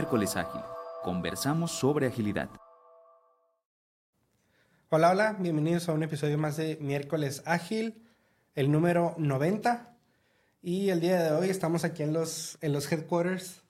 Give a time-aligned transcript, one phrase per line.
[0.00, 0.62] Miércoles Ágil.
[1.02, 2.48] Conversamos sobre agilidad.
[4.88, 8.02] Hola, hola, bienvenidos a un episodio más de Miércoles Ágil,
[8.54, 9.94] el número 90.
[10.62, 13.60] Y el día de hoy estamos aquí en los, en los headquarters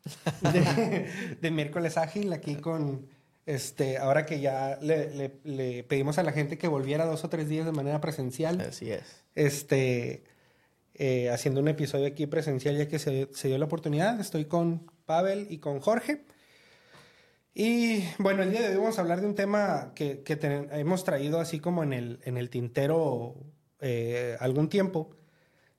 [0.53, 3.09] de, de Miércoles Ágil, aquí con,
[3.45, 7.29] este, ahora que ya le, le- le pedimos a la gente que volviera dos o
[7.29, 8.61] tres días de manera presencial.
[8.61, 9.25] Así es.
[9.35, 10.23] este,
[10.95, 14.21] eh, haciendo un episodio aquí presencial ya que se, se dio la oportunidad.
[14.21, 16.25] Estoy con Pavel y con Jorge.
[17.53, 20.23] Y bueno, el día de hoy vamos a hablar de un tema que,
[20.71, 23.35] hemos traído así como en el, en el tintero
[23.81, 25.11] eh, algún tiempo,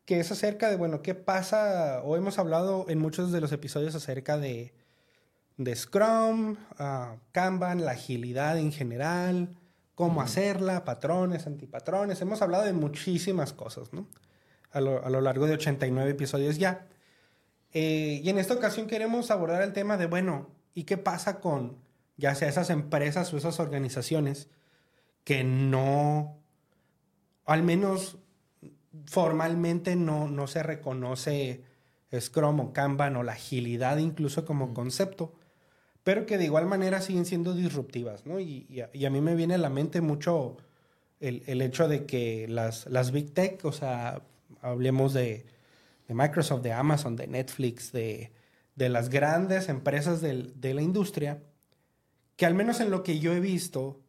[0.03, 3.95] que es acerca de, bueno, qué pasa, o hemos hablado en muchos de los episodios
[3.95, 4.73] acerca de,
[5.55, 9.55] de Scrum, ah, Kanban, la agilidad en general,
[9.95, 12.19] cómo hacerla, patrones, antipatrones.
[12.19, 14.09] Hemos hablado de muchísimas cosas, ¿no?
[14.73, 16.89] A lo, a lo largo de 89 episodios ya.
[17.73, 21.77] Eh, y en esta ocasión queremos abordar el tema de, bueno, ¿y qué pasa con
[22.17, 24.49] ya sea esas empresas o esas organizaciones
[25.23, 26.37] que no,
[27.45, 28.17] al menos
[29.05, 31.63] formalmente no, no se reconoce
[32.19, 35.33] Scrum o Kanban o la agilidad incluso como concepto,
[36.03, 38.39] pero que de igual manera siguen siendo disruptivas, ¿no?
[38.39, 40.57] Y, y a, y a mí me viene a la mente mucho
[41.19, 44.21] el, el hecho de que las, las Big Tech, o sea,
[44.61, 45.45] hablemos de,
[46.11, 48.31] de Microsoft, de Amazon, de Netflix, de,
[48.75, 51.41] de las grandes empresas del- de la industria,
[52.35, 54.01] que al menos en lo que yo he visto,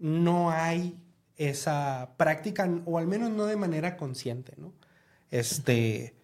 [0.00, 0.98] no hay
[1.36, 4.72] esa práctica, o al menos no de manera consciente, ¿no?
[5.30, 6.14] Este,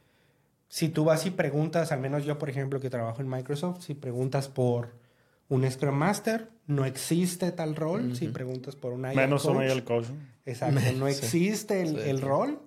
[0.68, 3.94] si tú vas y preguntas, al menos yo, por ejemplo, que trabajo en Microsoft, si
[3.94, 4.94] preguntas por
[5.48, 8.16] un Scrum Master, no existe tal rol.
[8.16, 10.06] Si preguntas por un Agile Menos un Coach, Agile Coach.
[10.46, 11.12] Exacto, no Sí.
[11.18, 12.60] existe el, Sí, el rol.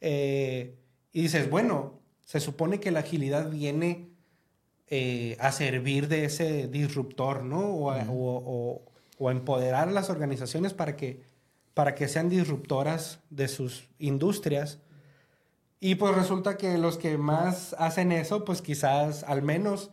[0.00, 0.76] Eh,
[1.12, 4.08] y dices, bueno, se supone que la agilidad viene
[4.88, 7.60] eh, a servir de ese disruptor, ¿no?
[7.60, 8.82] O a, o- o-
[9.18, 11.22] o a empoderar a las organizaciones para que,
[11.74, 14.80] para que sean disruptoras de sus industrias.
[15.80, 19.90] Y pues resulta que los que más hacen eso, pues quizás al menos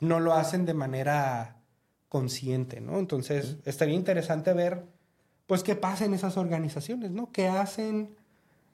[0.00, 1.62] no lo hacen de manera
[2.08, 2.98] consciente, ¿no?
[2.98, 4.84] Entonces, estaría interesante ver,
[5.46, 7.30] pues, qué pasa en esas organizaciones, ¿no?
[7.32, 8.16] ¿Qué hacen?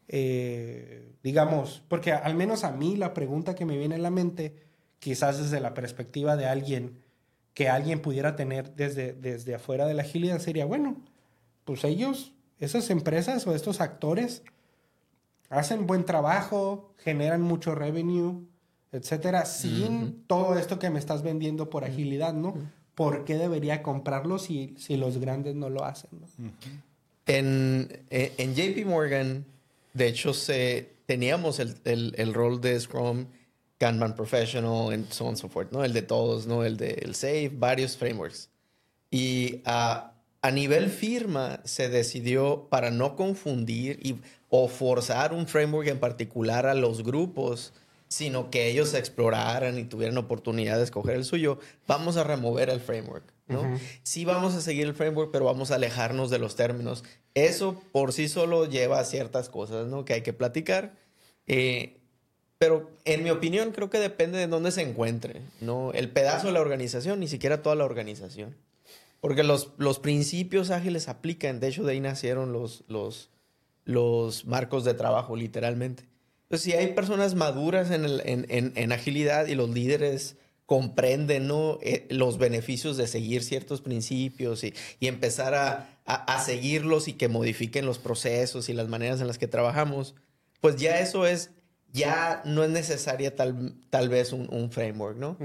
[0.08, 4.56] Eh, digamos, porque al menos a mí la pregunta que me viene a la mente,
[4.98, 7.02] quizás desde la perspectiva de alguien
[7.54, 10.96] que alguien pudiera tener desde, desde afuera de la agilidad, sería, bueno,
[11.64, 14.42] pues ellos, esas empresas o estos actores,
[15.50, 18.46] hacen buen trabajo, generan mucho revenue,
[18.90, 22.54] etcétera, sin todo esto que me estás vendiendo por agilidad, ¿no?
[22.94, 26.10] ¿Por qué debería comprarlo si, si los grandes no lo hacen?
[26.20, 26.50] ¿no?
[27.26, 29.46] En, eh, en JP Morgan,
[29.94, 33.26] de hecho, se, teníamos el, el- el rol de Scrum,
[33.78, 35.84] Kanban Professional, and so on and so forth, ¿no?
[35.84, 36.64] El de todos, ¿no?
[36.64, 38.48] El de el SAFe, varios frameworks.
[39.10, 40.14] Y a,
[40.52, 44.16] nivel firma se decidió para no confundir y,
[44.48, 47.72] o forzar un framework en particular a los grupos,
[48.12, 52.78] sino que ellos exploraran y tuvieran oportunidad de escoger el suyo, vamos a remover el
[52.78, 53.62] framework, ¿no?
[54.02, 57.04] Sí vamos a seguir el framework, pero vamos a alejarnos de los términos.
[57.32, 60.04] Eso por sí solo lleva a ciertas cosas, ¿no?
[60.04, 60.92] Que hay que platicar.
[61.46, 62.00] Eh,
[62.58, 65.90] pero en mi opinión creo que depende de dónde se encuentre, ¿no?
[65.94, 68.54] El pedazo de la organización, ni siquiera toda la organización.
[69.22, 73.30] Porque los, los principios ágiles aplican, de hecho de ahí nacieron los, los,
[73.86, 76.11] los marcos de trabajo, literalmente.
[76.52, 80.36] Entonces, si hay personas maduras en, el- en- en- en agilidad y los líderes
[80.66, 81.78] comprenden ¿no?
[81.80, 87.14] Eh, los beneficios de seguir ciertos principios y, y empezar a, a- a seguirlos y
[87.14, 90.14] que modifiquen los procesos y las maneras en las que trabajamos,
[90.60, 91.52] pues ya eso es,
[91.90, 95.38] ya no es necesaria tal, tal vez un, un framework, ¿no?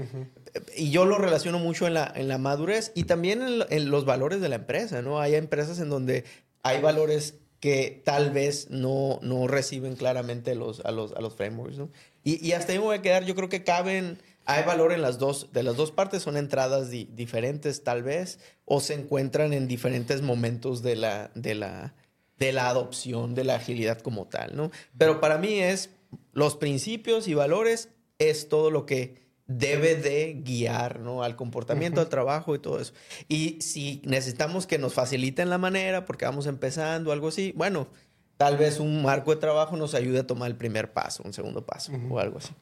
[0.76, 4.04] Y yo lo relaciono mucho en la, en la madurez y también en, en los
[4.04, 5.20] valores de la empresa, ¿no?
[5.20, 6.24] Hay empresas en donde
[6.62, 11.78] hay valores que tal vez no, no reciben claramente los, a, los, a los frameworks,
[11.78, 11.90] ¿no?
[12.22, 15.02] Y, y hasta ahí me voy a quedar, yo creo que caben, hay valor en
[15.02, 19.52] las dos, de las dos partes, son entradas di- diferentes tal vez, o se encuentran
[19.52, 21.94] en diferentes momentos de la, de la,
[22.38, 24.70] de la adopción de la agilidad como tal, ¿no?
[24.96, 25.90] Pero para mí es
[26.32, 27.88] los principios y valores
[28.18, 31.22] es todo lo que debe de guiar, ¿no?
[31.24, 32.92] Al comportamiento, al trabajo y todo eso.
[33.28, 37.88] Y si necesitamos que nos faciliten la manera porque vamos empezando, algo así, bueno,
[38.36, 41.64] tal vez un marco de trabajo nos ayude a tomar el primer paso, un segundo
[41.64, 42.52] paso o algo así.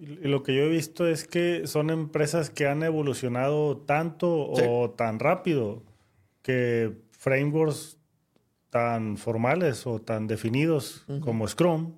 [0.00, 4.62] Y lo que yo he visto es que son empresas que han evolucionado tanto Sí.
[4.68, 5.82] o tan rápido
[6.42, 7.96] que frameworks
[8.70, 11.94] tan formales o tan definidos como Scrum,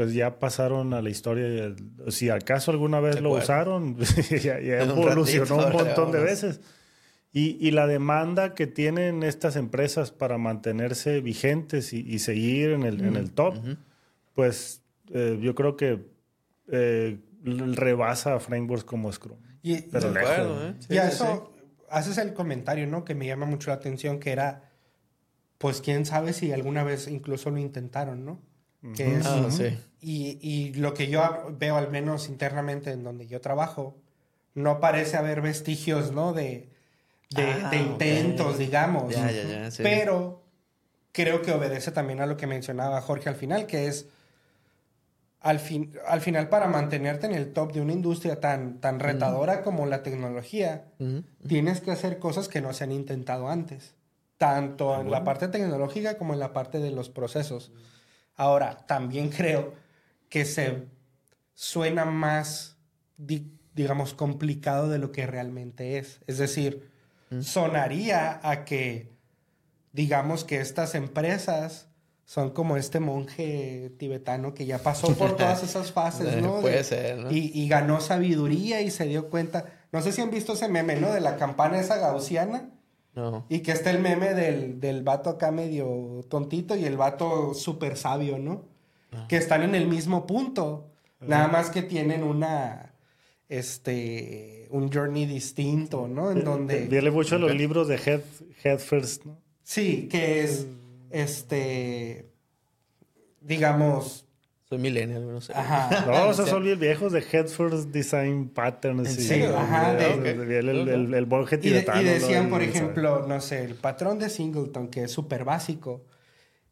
[0.00, 1.74] pues ya pasaron a la historia.
[2.08, 3.98] Si acaso alguna vez lo usaron,
[4.30, 6.60] ya, ya un evolucionó un, ratito, montón de veces.
[7.34, 12.84] Y, y la demanda que tienen estas empresas para mantenerse vigentes y, y seguir en
[12.84, 13.58] el, en el top,
[14.32, 14.80] pues
[15.12, 16.00] eh, yo creo que
[16.68, 19.36] eh, rebasa a frameworks como Scrum.
[19.62, 20.30] Y, Pero De lejos.
[20.30, 20.74] acuerdo, ¿eh?
[20.78, 21.52] Sí, y a sí, eso
[21.90, 23.04] haces el comentario, ¿no?
[23.04, 24.70] Que me llama mucho la atención, que era,
[25.58, 28.40] pues quién sabe si alguna vez incluso lo intentaron, ¿no?
[28.96, 29.12] Que sí.
[29.12, 29.78] es, Ah, sí.
[30.00, 33.96] Y, y lo que yo veo, al menos internamente en donde yo trabajo,
[34.54, 36.32] no parece haber vestigios, ¿no?
[36.32, 36.68] De,
[37.30, 39.12] de, Ah, de intentos, digamos.
[39.12, 39.82] Ya, ya, ya, sí.
[39.82, 40.42] Pero
[41.12, 44.06] creo que obedece también a lo que mencionaba Jorge al final, que es
[45.40, 49.62] al, fin, al final para mantenerte en el top de una industria tan, tan retadora
[49.62, 50.84] como la tecnología,
[51.46, 53.94] tienes que hacer cosas que no se han intentado antes,
[54.38, 57.72] tanto en la parte tecnológica como en la parte de los procesos.
[58.36, 59.72] Ahora, también creo
[60.30, 60.84] que se
[61.54, 62.78] suena más,
[63.18, 66.20] di- digamos, complicado de lo que realmente es.
[66.26, 66.88] Es decir,
[67.40, 69.10] sonaría a que,
[69.92, 71.88] digamos, que estas empresas
[72.24, 76.60] son como este monje tibetano que ya pasó por todas esas fases, Eh, ¿no?
[76.60, 77.30] puede De- ser, ¿no?
[77.32, 79.64] Y, y ganó sabiduría y se dio cuenta.
[79.92, 81.10] No sé si han visto ese meme, ¿no?
[81.12, 82.70] De la campana esa gaussiana.
[83.16, 83.44] No.
[83.48, 87.96] Y que está el meme del, del vato acá medio tontito y el vato súper
[87.96, 88.64] sabio, ¿no?
[89.28, 90.86] Que están en el mismo punto.
[91.20, 92.94] Nada más que tienen una.
[93.48, 94.66] Este.
[94.70, 96.30] Un journey distinto, ¿no?
[96.30, 96.86] En donde.
[96.86, 98.20] Viene mucho a los libros de Head,
[98.64, 99.38] Head First, ¿no?
[99.62, 100.66] Sí, que es.
[101.10, 102.30] Este.
[103.40, 104.26] Digamos.
[104.68, 105.52] Soy millennial, no sé.
[105.54, 106.04] Ajá.
[106.06, 109.30] No, esos son bien viejos de Head First Design Patterns.
[109.30, 109.44] ¿En y-?
[109.46, 112.50] Ajá, de- el, el, el, el- el monje Y, de- y decían, ¿no?
[112.50, 116.04] por ejemplo, no sé, el patrón de Singleton, que es súper básico,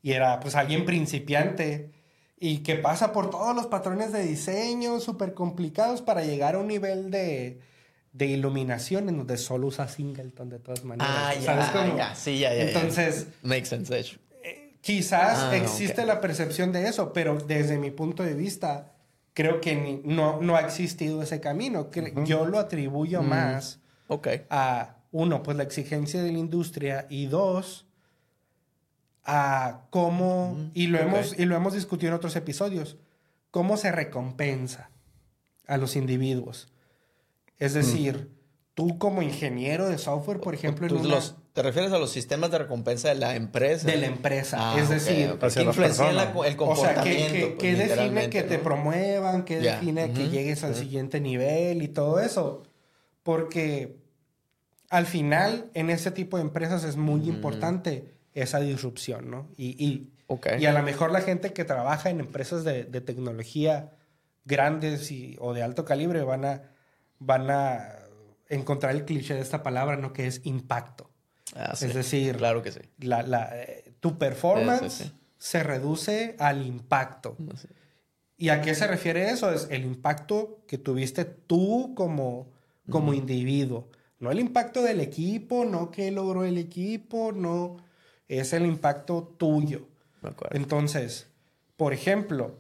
[0.01, 1.91] y era pues alguien principiante,
[2.41, 6.69] y que pasa por todos los patrones de diseño súper complicados para llegar a un
[6.69, 7.61] nivel de,
[8.13, 11.11] de iluminación en donde solo usa Singleton de todas maneras.
[11.17, 11.97] Ah, ya, ¿Sabes cómo?
[11.97, 12.59] ya, sí, ya, ya.
[12.65, 12.69] ya.
[12.69, 14.19] Entonces, Makes sense, de hecho.
[14.81, 18.93] quizás Ah, existe la percepción de eso, pero desde mi punto de vista,
[19.35, 21.91] creo que ni- no, no ha existido ese camino.
[21.91, 23.29] Cre- Yo lo atribuyo Mm.
[23.29, 23.81] más
[24.51, 27.87] a, uno, pues la exigencia de la industria y dos,
[29.31, 31.05] a cómo, y, lo ok.
[31.05, 32.97] hemos, y lo hemos discutido en otros episodios,
[33.51, 34.91] cómo se recompensa
[35.67, 36.69] a los individuos.
[37.59, 38.31] Es decir,
[38.73, 42.51] tú como ingeniero de software, por ejemplo, en una- los- ¿Te refieres a los sistemas
[42.53, 43.87] de recompensa de la empresa?
[43.89, 44.57] de la empresa.
[44.61, 45.43] Ah, es decir, ok.
[45.43, 47.03] Hacia ¿Qué la influencia la- el o sea, comportamiento?
[47.05, 49.75] que, que, pues, que define que te promuevan, que Ya.
[49.75, 52.63] define que llegues al siguiente nivel y todo eso.
[53.25, 53.99] Porque
[54.89, 59.49] al final, en ese tipo de empresas es muy importante esa disrupción, ¿no?
[59.57, 60.47] Y, y, Ok.
[60.59, 63.93] y a lo mejor la gente que trabaja en empresas de, de tecnología
[64.45, 66.63] grandes y, o de alto calibre van a,
[67.19, 67.95] van a
[68.49, 70.13] encontrar el cliché de esta palabra, ¿no?
[70.13, 71.11] Que es impacto.
[71.55, 71.87] Ah, sí.
[71.87, 72.81] Es decir, Claro que sí.
[72.99, 77.37] la, la, eh, tu performance Sí, se reduce al impacto.
[78.37, 79.51] ¿Y a qué se refiere eso?
[79.53, 82.51] Es el impacto que tuviste tú como,
[82.91, 83.89] como individuo.
[84.21, 87.77] No el impacto del equipo, no que logró el equipo, no.
[88.29, 89.89] Es el impacto tuyo.
[90.23, 90.57] Me acuerdo.
[90.57, 91.29] Entonces,
[91.77, 92.57] por ejemplo,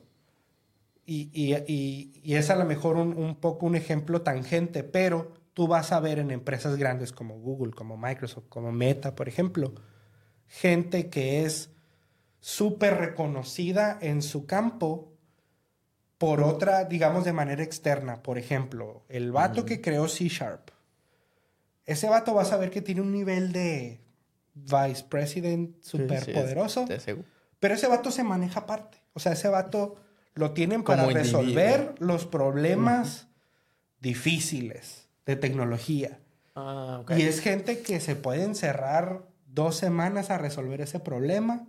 [1.07, 5.33] y, y- y- y es a lo mejor un, un poco un ejemplo tangente, pero
[5.55, 9.75] tú vas a ver en empresas grandes como Google, como Microsoft, como Meta, por ejemplo,
[10.47, 11.71] gente que es
[12.41, 15.13] súper reconocida en su campo
[16.19, 18.23] por otra, digamos, de manera externa.
[18.23, 20.71] Por ejemplo, el vato que creó C Sharp.
[21.87, 24.01] Ese vato vas a ver que tiene un nivel de
[24.65, 26.33] vice president súper Sí,
[27.05, 27.13] sí.
[27.61, 28.99] Pero ese vato se maneja aparte.
[29.15, 29.97] O sea, ese vato
[30.35, 31.41] lo tienen Como para individuo.
[31.43, 33.27] resolver los problemas
[34.01, 36.21] difíciles de tecnología.
[36.55, 37.13] Ah, ok.
[37.17, 41.67] Y es gente que se puede encerrar dos semanas a resolver ese problema,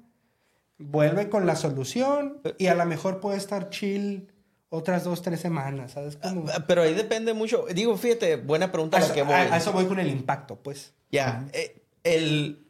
[0.77, 4.31] vuelve con la solución y a lo mejor puede estar chill
[4.69, 6.17] otras dos, tres semanas, ¿sabes?
[6.17, 6.45] Como...
[6.49, 7.65] Ah, Pero ahí depende mucho.
[7.73, 9.33] Digo, fíjate, buena pregunta a, la que voy.
[9.33, 10.93] a- a eso voy con el impacto, pues.
[11.11, 12.67] Ya, eh, el,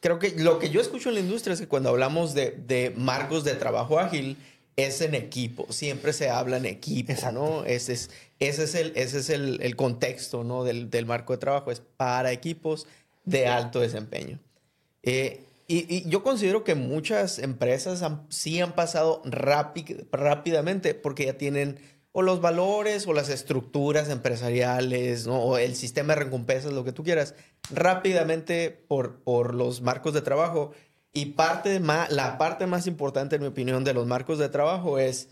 [0.00, 2.92] creo que lo que yo escucho en la industria es que cuando hablamos de, de
[2.96, 4.36] marcos de trabajo ágil,
[4.76, 7.38] es en equipo, siempre se habla en equipo, Exacto.
[7.38, 7.64] ¿no?
[7.64, 10.64] Ese es, ese es, el, ese es el, el contexto, ¿no?
[10.64, 12.86] Del, del marco de trabajo, es para equipos
[13.24, 14.38] de alto desempeño.
[15.02, 21.26] Eh, y, y yo considero que muchas empresas han- sí han pasado rápi- rápidamente porque
[21.26, 21.78] ya tienen
[22.12, 25.40] o los valores o las estructuras empresariales, ¿no?
[25.40, 27.34] o el sistema de recompensas, lo que tú quieras,
[27.72, 30.72] rápidamente por, por los marcos de trabajo.
[31.12, 34.98] Y parte más, la parte más importante, en mi opinión, de los marcos de trabajo
[34.98, 35.28] es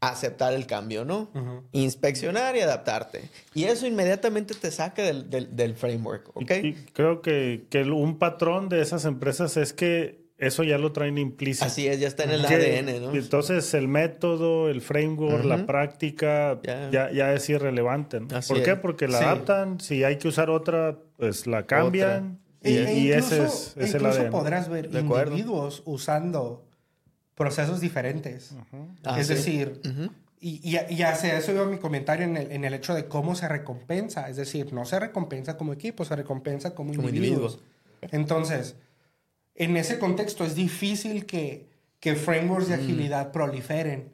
[0.00, 1.28] aceptar el cambio, ¿no?
[1.72, 3.28] Inspeccionar y adaptarte.
[3.52, 6.50] Y eso inmediatamente te saca del, del, del framework, ¿ok?
[6.62, 10.92] Y, y creo que, que, un patrón de esas empresas es que eso ya lo
[10.92, 11.66] traen implícito.
[11.66, 13.14] Así es, ya está en el que, ADN, ¿no?
[13.14, 15.48] Entonces el método, el framework, uh -huh.
[15.48, 16.90] la práctica ya.
[16.90, 18.20] Ya, ya, es irrelevante.
[18.20, 18.28] ¿no?
[18.28, 18.76] ¿Por qué?
[18.76, 19.24] Porque la sí.
[19.24, 22.38] adaptan, si hay que usar otra, pues la cambian.
[22.60, 22.70] Otra.
[22.70, 24.30] Y, e, y incluso, ese es, es el ADN.
[24.30, 26.64] podrás ver individuos usando
[27.34, 28.52] procesos diferentes.
[28.52, 28.96] Uh -huh.
[29.04, 29.34] ah, es sí.
[29.34, 30.10] decir, uh -huh.
[30.40, 33.34] y, y, y, hacia eso iba mi comentario en el, en el, hecho de cómo
[33.34, 34.28] se recompensa.
[34.28, 37.54] Es decir, no se recompensa como equipo, se recompensa como, como individuos.
[37.54, 38.12] individuos.
[38.12, 38.76] Entonces,
[39.58, 41.68] en ese contexto es difícil que,
[42.00, 43.32] que frameworks de agilidad mm.
[43.32, 44.12] proliferen.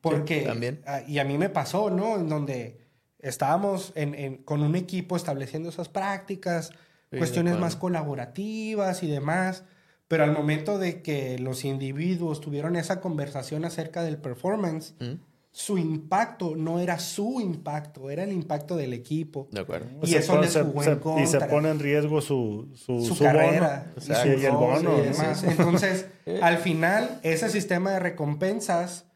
[0.00, 0.82] Porque, sí, también.
[0.86, 2.16] A, y a mí me pasó, ¿no?
[2.16, 2.80] En donde
[3.18, 6.70] estábamos en, en, con un equipo estableciendo esas prácticas,
[7.10, 9.64] sí, cuestiones más colaborativas y demás.
[10.08, 15.14] Pero al momento de que los individuos tuvieron esa conversación acerca del performance, ¿Mm?
[15.58, 19.48] Su impacto no era su impacto, era el impacto del equipo.
[19.50, 19.88] De acuerdo.
[20.04, 21.24] Y eso pone, les jugó se, en contra.
[21.24, 23.92] Y se pone en riesgo su, su, su, su carrera.
[23.96, 24.98] Bono, y, su y el bono.
[24.98, 25.42] Y demás.
[25.42, 26.06] Entonces,
[26.42, 29.06] al final, ese sistema de recompensas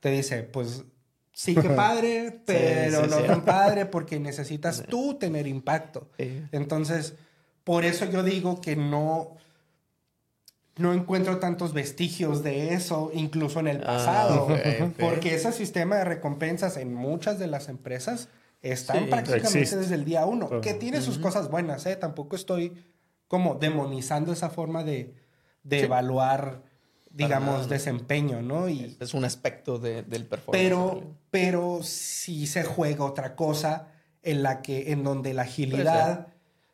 [0.00, 0.82] te dice, pues
[1.32, 3.26] sí que padre, pero sí, sí, no sí.
[3.28, 6.10] tan padre porque necesitas tú tener impacto.
[6.50, 7.14] Entonces,
[7.62, 9.36] por eso yo digo que no
[10.76, 14.94] no encuentro tantos vestigios de eso, incluso en el pasado, ah, okay, okay.
[14.98, 18.28] porque ese sistema de recompensas en muchas de las empresas
[18.60, 19.76] están sí, prácticamente existe.
[19.76, 20.60] desde el día uno, uh -huh.
[20.60, 21.22] que tiene sus uh -huh.
[21.22, 21.96] cosas buenas, ¿eh?
[21.96, 22.72] tampoco estoy
[23.28, 25.14] como demonizando esa forma de,
[25.62, 25.84] de sí.
[25.84, 26.62] evaluar,
[27.10, 28.68] digamos, desempeño, ¿no?
[28.68, 30.62] Y, es un aspecto de, del performance.
[30.62, 33.88] Pero, pero si se juega otra cosa
[34.22, 36.28] en la que, en donde la agilidad,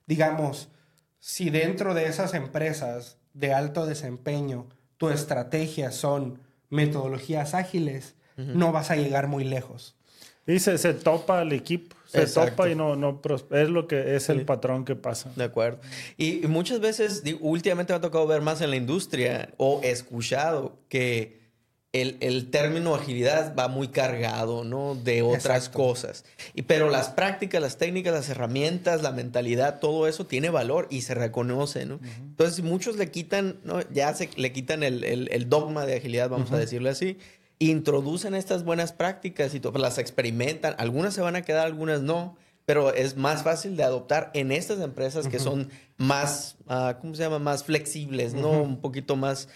[0.06, 0.68] digamos,
[1.18, 8.54] si dentro de esas empresas de alto desempeño, tu estrategia son metodologías ágiles, uh -huh.
[8.54, 9.96] no vas a llegar muy lejos.
[10.46, 12.50] Y se, se topa el equipo, se Exacto.
[12.50, 13.20] topa y no, no
[13.52, 14.44] es lo que es el sí.
[14.44, 15.30] patrón que pasa.
[15.36, 15.78] De acuerdo.
[16.16, 20.78] Y, y muchas veces, últimamente me ha tocado ver más en la industria o escuchado
[20.88, 21.39] que
[21.92, 24.94] el, el, término agilidad va muy cargado, ¿no?
[24.94, 25.78] De otras Exacto.
[25.78, 26.24] cosas.
[26.54, 31.00] Y, pero las prácticas, las técnicas, las herramientas, la mentalidad, todo eso tiene valor y
[31.00, 31.96] se reconoce, ¿no?
[31.96, 32.16] Uh -huh.
[32.20, 33.80] Entonces, muchos le quitan, ¿no?
[33.90, 36.56] Ya se le quitan el, el, el dogma de agilidad, vamos uh -huh.
[36.56, 37.18] a decirle así.
[37.58, 40.76] Introducen estas buenas prácticas y las experimentan.
[40.78, 42.36] Algunas se van a quedar, algunas no.
[42.66, 47.22] Pero es más fácil de adoptar en estas empresas que son más, uh, ¿cómo se
[47.24, 47.40] llama?
[47.40, 48.62] Más flexibles, ¿no?
[48.62, 49.48] Un poquito más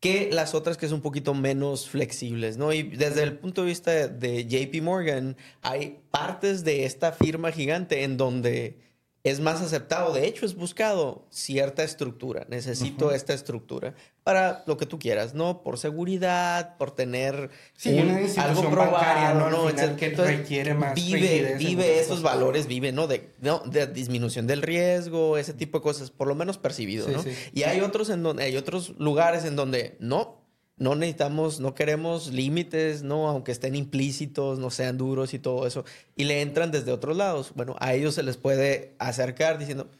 [0.00, 2.72] que las otras que son un poquito menos flexibles, ¿no?
[2.72, 8.04] Y desde el punto de vista de JP Morgan, hay partes de esta firma gigante
[8.04, 8.87] en donde
[9.28, 13.14] es más aceptado, de hecho es buscado cierta estructura, necesito uh -huh.
[13.14, 13.94] esta estructura
[14.24, 15.62] para lo que tú quieras, ¿no?
[15.62, 19.68] Por seguridad, por tener sí, un, algo probado, ¿no?
[19.68, 23.06] Final, que Entonces, requiere más vive, vive esos valores, vive, ¿no?
[23.06, 23.60] De, ¿no?
[23.64, 27.22] de disminución del riesgo, ese tipo de cosas, por lo menos percibido, sí, ¿no?
[27.22, 27.30] Sí.
[27.54, 30.37] Y hay otros en donde, hay otros lugares en donde no,
[30.78, 35.84] no necesitamos, no queremos límites, no, aunque estén implícitos, no sean duros y todo eso,
[36.16, 37.52] y le entran desde otros lados.
[37.54, 39.90] Bueno, a ellos se les puede acercar diciendo,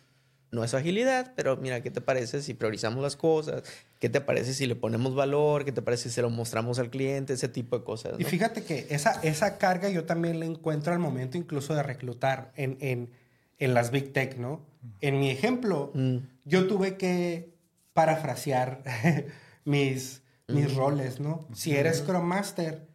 [0.50, 3.62] no es agilidad, pero mira, ¿qué te parece si priorizamos las cosas?
[3.98, 5.64] ¿Qué te parece si le ponemos valor?
[5.64, 7.34] ¿Qué te parece si se lo mostramos al cliente?
[7.34, 8.12] Ese tipo de cosas.
[8.12, 8.20] ¿no?
[8.20, 12.52] Y fíjate que esa, esa carga yo también la encuentro al momento incluso de reclutar
[12.56, 13.10] en, en,
[13.58, 14.64] en las Big Tech, ¿no?
[15.00, 16.16] En mi ejemplo, mm.
[16.44, 17.52] yo tuve que
[17.92, 18.82] parafrasear
[19.64, 21.46] mis mis roles, ¿no?
[21.52, 22.86] Si eres Scrum Master,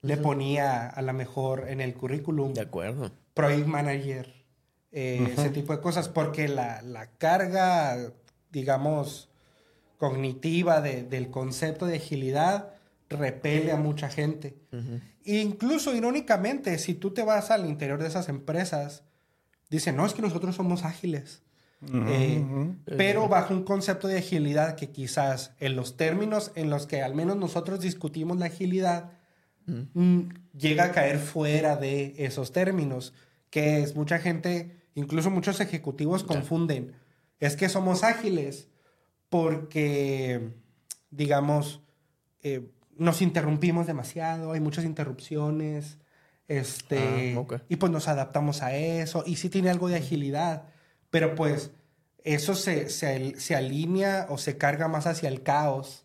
[0.00, 2.54] le ponía a lo mejor en el currículum.
[2.54, 3.12] De acuerdo.
[3.34, 4.34] Project Manager,
[4.90, 8.12] eh, ese tipo de cosas, porque la, la carga,
[8.50, 9.30] digamos,
[9.98, 12.74] cognitiva de, del concepto de agilidad
[13.08, 14.56] repele a mucha gente.
[15.24, 19.04] Incluso, irónicamente, si tú te vas al interior de esas empresas,
[19.70, 21.42] dicen, no, es que nosotros somos ágiles.
[21.82, 22.76] Uh -huh, eh, uh -huh.
[22.96, 27.14] Pero bajo un concepto de agilidad que quizás en los términos en los que al
[27.14, 29.12] menos nosotros discutimos la agilidad
[29.66, 30.32] uh -huh.
[30.56, 33.14] llega a caer fuera de esos términos,
[33.50, 36.92] que es mucha gente, incluso muchos ejecutivos confunden.
[37.40, 38.68] Es que somos ágiles
[39.28, 40.52] porque,
[41.10, 41.80] digamos,
[42.42, 45.98] eh, nos interrumpimos demasiado, hay muchas interrupciones,
[46.48, 47.58] este, ah, okay.
[47.68, 50.66] y pues nos adaptamos a eso, y sí tiene algo de agilidad
[51.12, 51.70] pero pues
[52.24, 56.04] eso se, se, se, alinea o se carga más hacia el caos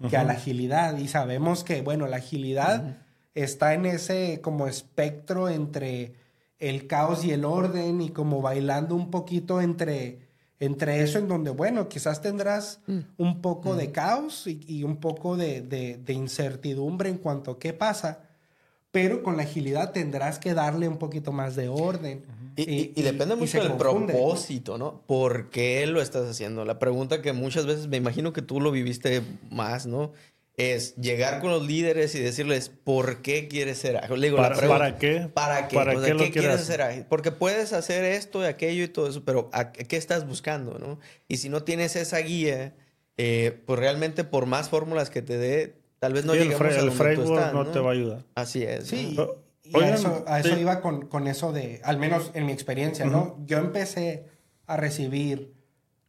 [0.00, 0.10] uh -huh.
[0.10, 0.96] que a la agilidad.
[0.96, 2.96] Y sabemos que, bueno, la agilidad uh -huh.
[3.34, 6.14] está en ese como espectro entre
[6.58, 10.20] el caos y el orden y como bailando un poquito entre,
[10.58, 13.04] entre eso en donde, bueno, quizás tendrás -huh.
[13.18, 17.58] un poco de caos y, y un poco de, de, de, incertidumbre en cuanto a
[17.58, 18.20] qué pasa,
[18.90, 22.24] pero con la agilidad tendrás que darle un poquito más de orden.
[22.56, 24.18] Y, y- y depende y mucho del confunde, ¿no?
[24.18, 25.02] propósito, ¿no?
[25.06, 26.64] ¿Por qué lo estás haciendo?
[26.64, 30.12] La pregunta que muchas veces me imagino que tú lo viviste más, ¿no?
[30.56, 34.18] Es llegar con los líderes y decirles, ¿por qué quieres ser ágil?
[34.20, 35.28] Le digo, la ¿Para, pregunta, para qué?
[35.34, 35.76] ¿Para qué?
[35.76, 36.80] ¿Para O sea, qué ¿qué quieres hacer?
[36.80, 37.04] ágil?
[37.10, 40.98] Porque puedes hacer esto y aquello y todo eso, pero ¿a qué estás buscando, no?
[41.28, 42.74] Y si no tienes esa guía,
[43.18, 46.72] eh, pues realmente por más fórmulas que te dé, tal vez no Sí, el, lleguemos
[46.72, 48.24] fre- a el donde tú framework estás, no, te va a ayudar.
[48.34, 48.86] Así es.
[48.86, 49.28] Sí, ¿no?
[49.68, 50.60] Y a eso, a eso sí.
[50.60, 53.38] iba con, con eso de, al menos en mi experiencia, ¿no?
[53.44, 54.26] Yo empecé
[54.66, 55.54] a recibir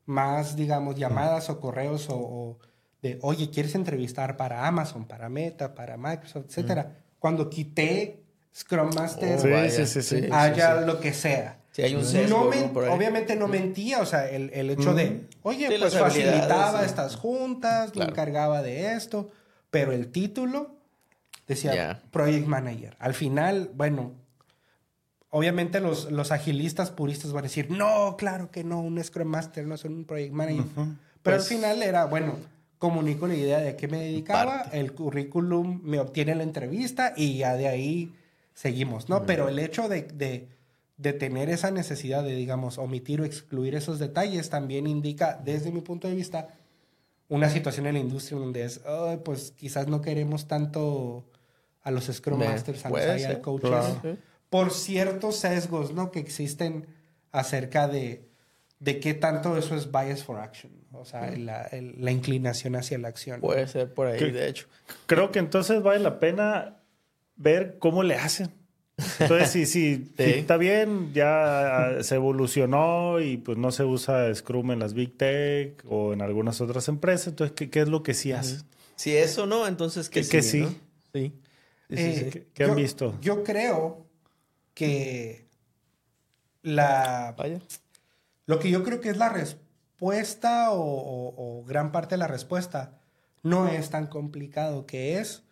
[0.06, 2.60] más, digamos, llamadas o correos o, o
[3.02, 6.98] de, oye, ¿quieres entrevistar para Amazon, para Meta, para Microsoft, etcétera?
[7.20, 8.24] Cuando quité
[8.56, 10.30] Scrum Master, Oh, Sí, vaya, sí, sí, sí.
[10.32, 11.60] haya lo que sea.
[11.72, 12.50] Sí, hay un sesgo, No ¿no?
[12.50, 12.92] men- Por ahí.
[12.96, 16.86] obviamente no mentía, o sea, el, el hecho de, oye, Sí, pues facilitaba sí.
[16.86, 18.08] estas juntas, Claro.
[18.08, 19.30] me encargaba de esto,
[19.70, 20.77] pero el título
[21.48, 22.02] decía.
[22.12, 22.96] Project Manager.
[23.00, 24.14] Al final, bueno,
[25.30, 29.66] obviamente los, los agilistas puristas van a decir, no, claro que no, un Scrum Master
[29.66, 30.64] no es un Project Manager.
[30.76, 32.36] Pero Pues- al final era, bueno,
[32.78, 34.80] comunico la idea de a qué me dedicaba, Parte.
[34.80, 38.14] el currículum me obtiene la entrevista y ya de ahí
[38.54, 39.26] seguimos, ¿no?
[39.26, 40.48] Pero el hecho de, de,
[40.98, 45.82] de tener esa necesidad de, digamos, omitir o excluir esos detalles también indica, desde mi
[45.82, 46.50] punto de vista,
[47.30, 51.26] una situación en la industria donde es, "Ay, pues quizás no queremos tanto
[51.88, 54.00] a los Scrum Me- Masters, a los ser, Coaches, claro.
[54.04, 54.10] Sí.
[54.50, 56.12] por ciertos sesgos, ¿no?
[56.12, 56.86] Que existen
[57.32, 58.28] acerca de,
[58.80, 62.98] de qué tanto eso es bias for action, o sea, la, el- la inclinación hacia
[62.98, 63.42] la acción.
[63.42, 64.68] Puede ser por ahí, de hecho.
[65.06, 66.78] Creo que entonces vale la pena
[67.36, 68.52] ver cómo le hacen.
[69.20, 70.24] Entonces, si, si, si Sí.
[70.40, 75.84] está bien, ya se evolucionó y pues no se usa Scrum en las Big Tech
[75.88, 78.62] o en algunas otras empresas, entonces, ¿qué, qué es lo que sí hacen?
[78.96, 80.50] Si eso no, entonces que, Que- que sí.
[80.52, 80.62] sí.
[80.64, 80.70] ¿no?
[81.14, 81.34] Sí.
[81.90, 82.30] Sí, Eh, sí.
[82.32, 83.18] ¿Qué- qué han yo- visto?
[83.22, 84.06] Yo creo
[84.74, 85.48] que
[86.62, 87.60] la Vaya.
[88.46, 92.28] lo que yo creo que es la respuesta o, o- o gran parte de la
[92.28, 93.00] respuesta
[93.44, 95.44] no es tan complicado, que es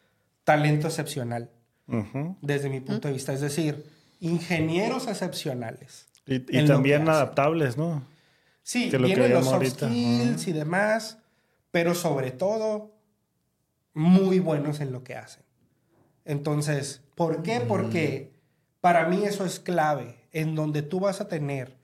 [0.44, 1.50] talento excepcional,
[2.42, 3.32] desde mi punto de vista.
[3.32, 3.86] Es decir,
[4.20, 6.08] ingenieros excepcionales.
[6.28, 8.04] Y, también adaptables, ¿no?
[8.64, 9.88] Sí, Que lo que vienen los soft ahorita.
[9.88, 11.20] skills y demás,
[11.72, 12.92] pero sobre todo
[13.94, 15.45] muy buenos en lo que hacen.
[16.26, 17.62] Entonces, ¿por qué?
[17.62, 18.32] Porque
[18.82, 21.76] para mí eso es clave, en donde tú vas a tener,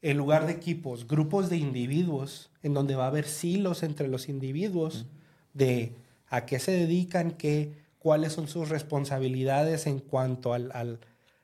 [0.00, 4.28] en lugar de equipos, grupos de individuos, en donde va a haber silos entre los
[4.28, 5.06] individuos
[5.54, 5.92] de
[6.28, 11.00] a qué se dedican, qué, cuáles son sus responsabilidades en cuanto al, al,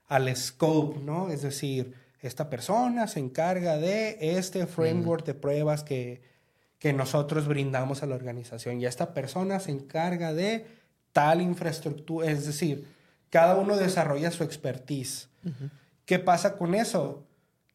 [0.07, 1.31] al scope, ¿no?
[1.31, 6.23] Es decir, esta persona se encarga de este framework de pruebas que,
[6.79, 10.67] que nosotros brindamos a la organización y esta persona se encarga de
[11.15, 12.87] tal infraestructura, es decir,
[13.31, 15.31] cada uno desarrolla su expertise.
[16.05, 17.25] ¿Qué pasa con eso?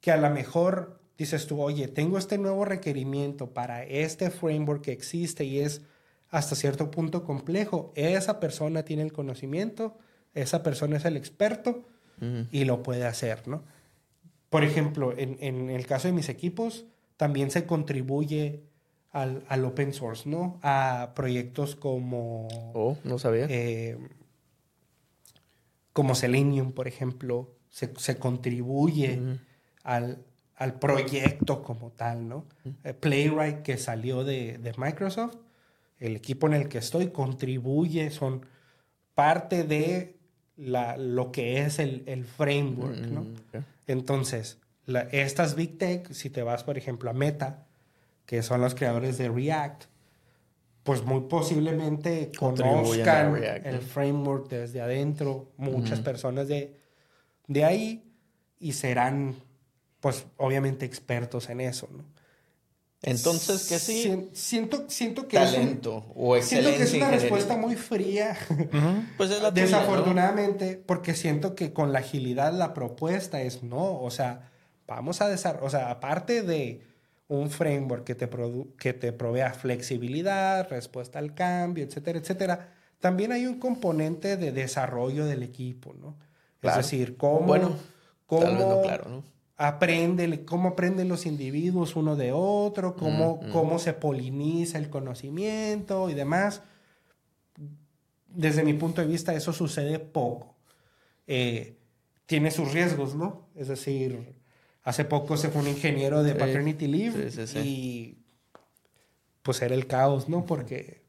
[0.02, 4.91] Que a lo mejor dices tú, oye, tengo este nuevo requerimiento para este framework que
[4.91, 5.82] existe y es
[6.30, 7.91] hasta cierto punto complejo.
[7.95, 9.97] Esa persona tiene el conocimiento,
[10.34, 11.86] esa persona es el experto
[12.52, 13.63] y lo puede hacer, ¿no?
[14.49, 18.63] Por ejemplo, en, en el caso de mis equipos, también se contribuye
[19.12, 20.60] al, al open source, ¿no?
[20.62, 23.48] A proyectos como, Oh, no sabía.
[23.50, 23.98] eh,
[25.93, 29.19] como Selenium, por ejemplo, se, se contribuye
[29.84, 30.24] al,
[30.56, 32.45] al proyecto como tal, ¿no?
[32.84, 35.36] Eh, Playwright, que salió de, de Microsoft,
[36.00, 38.45] el equipo en el que estoy contribuye, son
[39.15, 40.17] parte de
[40.56, 43.22] la, lo que es el, el framework, ¿no?
[43.22, 43.36] Mm.
[43.88, 47.65] Entonces, la- estas Big Tech, si te vas, por ejemplo, a Meta,
[48.29, 49.85] que son los creadores de React,
[50.83, 56.79] pues muy posiblemente conozcan React, el framework desde adentro, muchas personas de,
[57.47, 58.03] de ahí,
[58.59, 59.33] y serán,
[59.99, 62.03] pues, obviamente expertos en eso, ¿no?
[63.01, 67.09] Entonces, que sí, Sien- Siento, siento que es un- talento o Siento que es una
[67.09, 68.37] respuesta muy fría.
[69.17, 69.69] Pues es la tuya, ¿no?
[69.71, 74.51] Desafortunadamente, porque siento que con la agilidad la propuesta es no, o sea,
[74.85, 76.88] vamos a desarrollar, o sea, aparte de
[77.29, 78.27] un framework que te,
[78.77, 85.25] que te provea flexibilidad, respuesta al cambio, etcétera, etcétera, también hay un componente de desarrollo
[85.25, 86.17] del equipo, ¿no?
[86.59, 86.79] Claro.
[86.79, 87.75] Es decir, cómo, Bueno,
[88.25, 89.23] cómo no, claro, ¿no?
[89.57, 93.51] aprende, cómo aprenden los individuos uno de otro, cómo, Mm, mm.
[93.51, 96.63] cómo se poliniza el conocimiento y demás.
[98.27, 100.55] Desde mi punto de vista, eso sucede poco.
[101.27, 101.77] Eh,
[102.25, 103.49] tiene sus riesgos, ¿no?
[103.55, 104.38] Es decir,
[104.89, 107.60] hace poco se fue un ingeniero de paternity leave sí, sí, sí.
[107.60, 108.17] y
[109.43, 110.47] pues era el caos, ¿no?
[110.47, 111.04] Porque,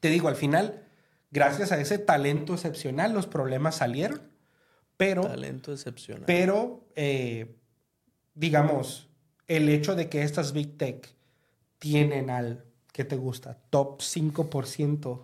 [0.00, 0.86] te digo, al final,
[1.30, 4.22] gracias a ese talento excepcional, los problemas salieron.
[4.96, 6.24] Pero, Talento excepcional.
[6.26, 7.54] pero eh,
[8.34, 9.08] digamos,
[9.46, 11.14] el hecho de que estas Big Tech
[11.78, 13.58] tienen al, ¿qué te gusta?
[13.70, 15.22] Top 5%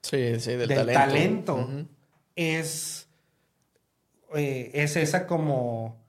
[0.00, 1.68] sí, sí, del, del talento.
[2.34, 3.08] es,
[4.34, 6.03] eh, es esa como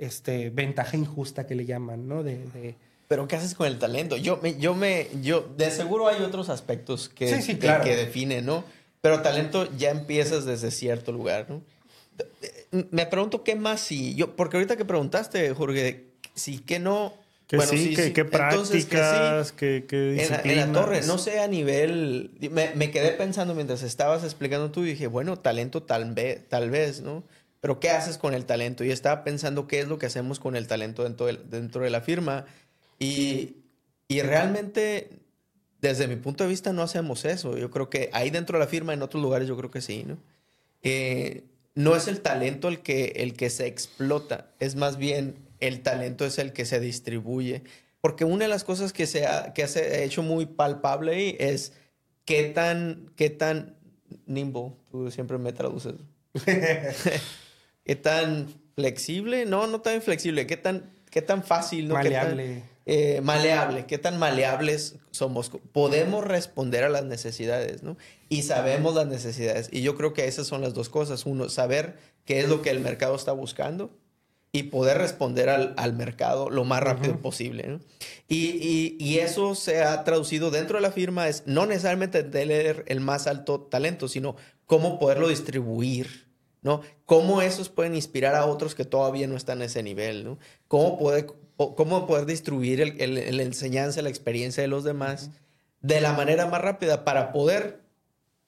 [0.00, 2.22] este, ventaja injusta que le llaman, ¿no?
[2.22, 2.74] De, de-
[3.08, 4.16] Pero ¿qué haces con el talento?
[4.16, 7.84] Yo me, yo me, yo, de seguro hay otros aspectos que, Sí, sí, que- claro.
[7.84, 8.64] que definen, ¿no?
[9.00, 11.62] Pero talento ya empiezas desde cierto lugar, ¿no?
[12.90, 17.14] Me pregunto qué más si yo, porque ahorita que preguntaste, Jorge, si que no.
[17.48, 18.28] Que bueno, sí, que, que que sí.
[18.30, 22.30] prácticas, que, que En la, en la torre, no sé a nivel.
[22.52, 26.70] Me, me quedé pensando mientras estabas explicando tú y dije, bueno, talento tal vez, tal
[26.70, 27.24] vez, ¿no?
[27.60, 28.84] Pero ¿qué haces con el talento?
[28.84, 31.90] Y estaba pensando qué es lo que hacemos con el talento dentro de, dentro de
[31.90, 32.46] la firma.
[32.98, 33.56] Y,
[34.08, 35.10] y realmente,
[35.80, 37.56] desde mi punto de vista, no hacemos eso.
[37.58, 40.04] Yo creo que ahí dentro de la firma, en otros lugares, yo creo que sí,
[40.06, 40.18] ¿no?
[40.82, 41.44] Eh,
[41.74, 46.24] no es el talento el que, el que se explota, es más bien el talento
[46.24, 47.62] es el que se distribuye.
[48.00, 51.74] Porque una de las cosas que se ha, que ha hecho muy palpable es
[52.24, 53.76] qué tan, qué tan
[54.26, 55.94] nimble, tú siempre me traduces,
[57.84, 61.94] qué tan flexible, no, no tan flexible, qué tan, qué tan fácil, ¿no?
[62.00, 62.62] Qué tan- Maleable.
[62.86, 65.50] eh, maleable, qué tan maleables somos.
[65.72, 67.96] Podemos responder a las necesidades, ¿no?
[68.28, 69.68] Y sabemos las necesidades.
[69.72, 71.26] Y yo creo que esas son las dos cosas.
[71.26, 73.90] Uno, saber qué es lo que el mercado está buscando
[74.52, 77.80] y poder responder al, al mercado lo más rápido posible, ¿no?
[78.28, 82.84] Y, y- y eso se ha traducido dentro de la firma, es no necesariamente tener
[82.88, 84.34] el más alto talento, sino
[84.66, 86.29] cómo poderlo distribuir,
[86.62, 86.80] ¿no?
[87.06, 90.38] Cómo esos pueden inspirar a otros que todavía no están a ese nivel, ¿no?
[90.68, 95.30] Cómo poder, cómo poder distribuir el, el- el enseñanza, la experiencia de los demás
[95.82, 97.80] de la manera más rápida para poder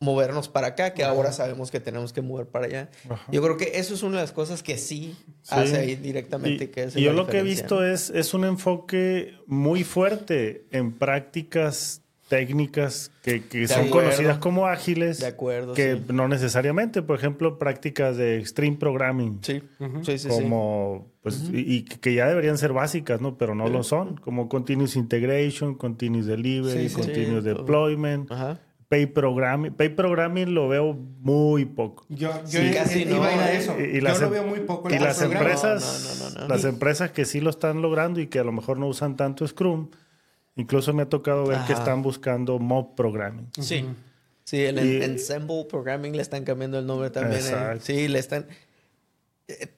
[0.01, 2.91] movernos para acá, que ahora sabemos que tenemos que mover para allá.
[3.09, 3.25] Ajá.
[3.31, 5.55] Yo creo que eso es una de las cosas que sí, Sí.
[5.55, 8.45] hace ahí directamente Y, que es y yo lo que he visto es, es un
[8.45, 12.02] enfoque muy fuerte en prácticas
[12.37, 14.09] técnicas que, que son acuerdo.
[14.11, 15.21] conocidas como ágiles.
[15.21, 16.03] De acuerdo, Que sí.
[16.13, 19.39] no necesariamente, por ejemplo, prácticas de extreme programming.
[19.43, 20.29] Sí, sí, sí, sí.
[20.29, 23.37] como, pues, y, y que ya deberían ser básicas, ¿no?
[23.37, 24.17] Pero no lo son.
[24.17, 26.95] Como continuous integration, continuous delivery, Sí, sí.
[27.03, 28.59] continuous deployment, Ajá.
[28.89, 29.73] pay programming.
[29.75, 32.07] Pay programming lo veo muy poco.
[32.09, 33.77] Yo, yo Sí, i- casi iba no, a ir a eso.
[33.79, 36.35] Y- y yo las lo em- veo muy poco en Y las empresas, No, no,
[36.35, 36.49] no, no.
[36.55, 39.47] las empresas que sí lo están logrando y que a lo mejor no usan tanto
[39.47, 39.89] Scrum,
[40.57, 43.49] incluso me ha tocado ver que están buscando mob programming.
[43.61, 43.85] Sí.
[44.45, 47.41] Sí, el Y- en- Ensemble Programming le están cambiando el nombre también.
[47.41, 47.45] ¿eh?
[47.45, 47.85] Exacto.
[47.85, 48.47] Sí, le están...
[49.49, 49.69] eh,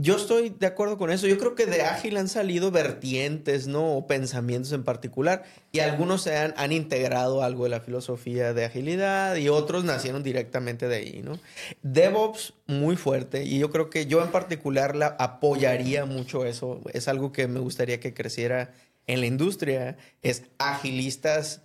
[0.00, 1.26] Yo estoy de acuerdo con eso.
[1.26, 3.96] Yo creo que de ágil han salido vertientes, ¿no?
[3.96, 5.42] O pensamientos en particular.
[5.72, 10.22] Y algunos se han, han integrado algo de la filosofía de agilidad y otros nacieron
[10.22, 11.38] directamente de ahí, ¿no?
[11.82, 16.80] DevOps muy fuerte y yo creo que yo en particular la apoyaría mucho eso.
[16.92, 18.72] Es algo que me gustaría que creciera
[19.08, 19.96] en la industria.
[20.22, 21.62] Es agilistas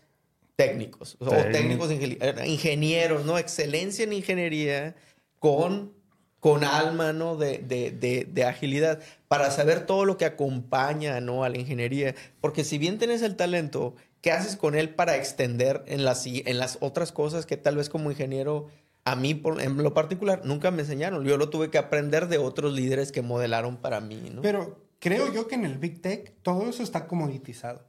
[0.56, 1.52] técnicos o Técnico.
[1.52, 3.38] técnicos ingeni- ingenieros, ¿no?
[3.38, 4.96] Excelencia en ingeniería
[5.40, 5.94] con,
[6.40, 7.36] con alma, ¿no?
[7.38, 11.44] De, de, de, de agilidad para saber todo lo que acompaña, ¿no?
[11.44, 12.16] A la ingeniería.
[12.40, 16.58] Porque si bien tienes el talento, ¿qué haces con él para extender en las, en
[16.60, 18.70] las otras cosas que tal vez como ingeniero
[19.06, 21.26] a mí en lo particular nunca me enseñaron?
[21.26, 24.42] Yo lo tuve que aprender de otros líderes que modelaron para mí, ¿no?
[24.44, 27.84] Pero creo yo que en el Big Tech todo eso está comoditizado.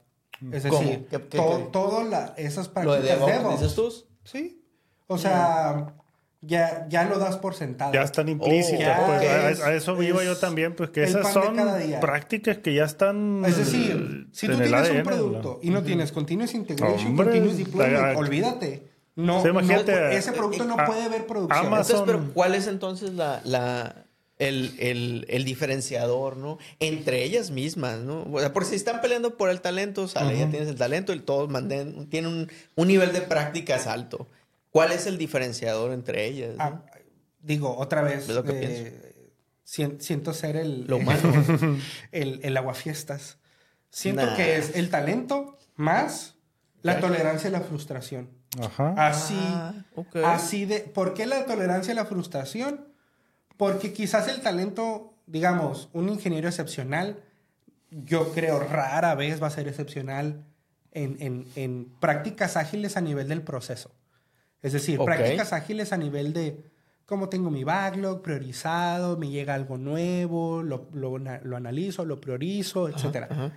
[0.51, 0.79] Es ¿Cómo?
[0.79, 1.63] decir, ¿Qué- qué- todo, qué?
[1.71, 3.59] todo la, esas lo de prácticas DevOps, DevOps.
[3.61, 3.93] dices tú.
[4.23, 4.61] Sí.
[5.07, 5.93] O sea,
[6.41, 7.93] ya, ya lo das por sentado.
[7.93, 8.79] Ya están implícitas.
[8.79, 11.55] ya pues, a- es- a, eso iba es yo también, pues que esas son
[12.01, 13.43] prácticas que ya están.
[13.45, 17.57] Es decir, si tú tienes un ADN, producto y no tienes continuous integration, Hombre, continuous
[17.57, 18.91] deployment, ta- olvídate.
[19.15, 21.67] No, Sí, no imagínate, pu- ese producto no puede ver producción.
[21.67, 24.04] Amazon- Entonces, pero ¿cuál es entonces la, la-
[24.37, 26.57] el, el- el diferenciador, ¿no?
[26.79, 28.23] Entre ellas mismas, ¿no?
[28.31, 31.19] O sea, porque si están peleando por el talento, sale, ya tienes el talento y
[31.19, 34.27] todos manden, tienen un, un nivel de prácticas alto.
[34.71, 36.55] ¿Cuál es el diferenciador entre ellas?
[36.57, 36.63] no?
[36.63, 36.83] Ah,
[37.39, 39.31] digo, otra vez, lo que eh,
[39.63, 41.31] siento ser el, Lo humano.
[42.11, 43.37] el, el aguafiestas.
[43.89, 44.35] Siento Nah.
[44.35, 46.35] que es el talento más
[46.81, 48.29] la tolerancia a la frustración.
[48.61, 48.93] Ajá.
[48.97, 49.73] Así, Ah,
[50.25, 50.79] así de...
[50.81, 52.87] ¿Por qué la tolerancia a la frustración?
[53.57, 57.23] Porque quizás el talento, digamos, un ingeniero excepcional,
[57.89, 60.43] yo creo rara vez va a ser excepcional
[60.91, 63.91] en, en- en prácticas ágiles a nivel del proceso.
[64.61, 66.63] Es decir, prácticas ágiles a nivel de
[67.05, 72.89] cómo tengo mi backlog priorizado, me llega algo nuevo, lo, lo lo analizo, lo priorizo,
[72.89, 73.27] etc.
[73.29, 73.51] Ajá.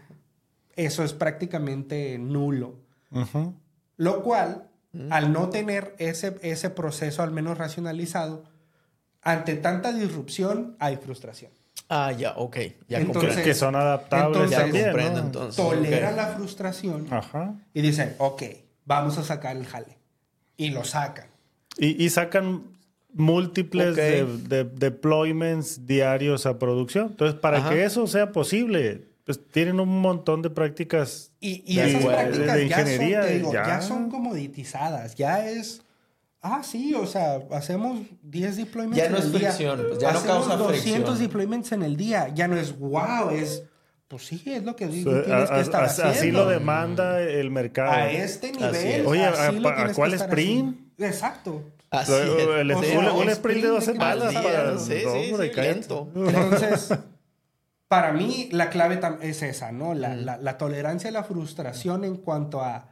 [0.76, 2.76] Eso es prácticamente nulo.
[3.96, 4.68] Lo cual
[5.10, 8.44] al no tener ese, ese proceso al menos racionalizado,
[9.22, 11.50] ante tanta disrupción hay frustración.
[11.88, 12.56] Ah, ya, ok.
[12.88, 14.72] Ya Entonces, que son adaptables entonces-.
[14.74, 15.26] Ya comprendo, ¿no?
[15.26, 15.56] entonces.
[15.56, 16.16] Tolera ok.
[16.16, 17.54] la frustración Ajá.
[17.72, 18.42] y dicen, ok,
[18.84, 19.96] vamos a sacar el jale.
[20.56, 21.26] Y lo sacan.
[21.78, 22.64] Y, y sacan
[23.14, 23.96] múltiples Ok.
[23.96, 27.06] de, de- deployments diarios a producción.
[27.08, 27.70] Entonces, para Ajá.
[27.70, 31.30] que eso sea posible, pues tienen un montón de prácticas.
[31.40, 33.66] Y, y De- esas de- prácticas de ya, son, ingeniería, te digo, ya.
[33.66, 35.14] ya son comoditizadas.
[35.14, 35.82] Ya es...
[36.40, 39.40] Ah, sí, o sea, hacemos 10 deployments Ya en no es el día.
[39.52, 41.18] fricción, pues ya no Hacemos causa 200 fricción.
[41.18, 42.28] deployments en el día.
[42.34, 43.64] Ya no es wow, es...
[44.06, 46.44] Pues sí, es lo que digo, a- tienes que a- estar así haciendo.
[46.44, 47.90] lo demanda el mercado.
[47.92, 49.00] A este Así nivel.
[49.02, 49.06] es.
[49.06, 50.74] Oye, así ¿a- lo a que cuál estar sprint?
[50.94, 51.06] haciendo.
[51.06, 51.62] Exacto.
[51.90, 52.20] Así es.
[52.20, 54.78] el- O sea, un, un sprint de dos que semanas para...
[54.78, 56.08] Sí, no, sí, sí, lento.
[56.14, 56.94] Entonces,
[57.88, 59.92] para mí la clave es esa, ¿no?
[59.94, 62.88] La, la- la tolerancia a la frustración en cuanto a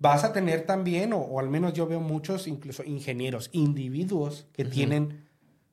[0.00, 4.64] vas a tener también, o, o al menos yo veo muchos, incluso ingenieros, individuos que
[4.64, 5.28] tienen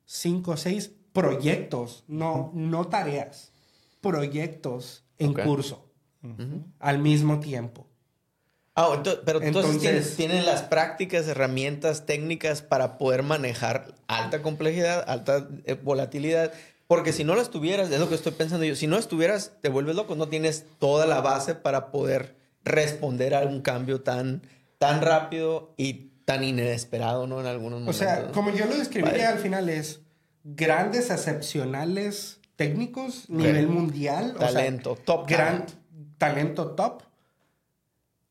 [0.05, 3.51] cinco o seis proyectos, no, no tareas,
[4.01, 5.43] proyectos en Ok.
[5.43, 5.87] curso
[6.79, 7.87] al mismo tiempo.
[8.75, 14.41] Ah, ento- pero entonces, Entonces- tienen, tienen las prácticas, herramientas técnicas para poder manejar alta
[14.41, 16.53] complejidad, alta eh, volatilidad.
[16.87, 19.69] Porque si no las tuvieras, es lo que estoy pensando yo, si no estuvieras, te
[19.69, 24.41] vuelves loco, no tienes toda la base para poder responder a un cambio tan,
[24.77, 27.39] tan rápido y tan inesperado, ¿no?
[27.41, 27.97] En algunos O momentos.
[27.97, 28.31] sea, ¿no?
[28.31, 29.25] como yo lo describiría Vale.
[29.25, 30.01] al final es
[30.43, 34.33] grandes excepcionales técnicos, nivel mundial.
[34.35, 35.71] o sea, Talento, top Gran talent.
[36.17, 37.03] talento top.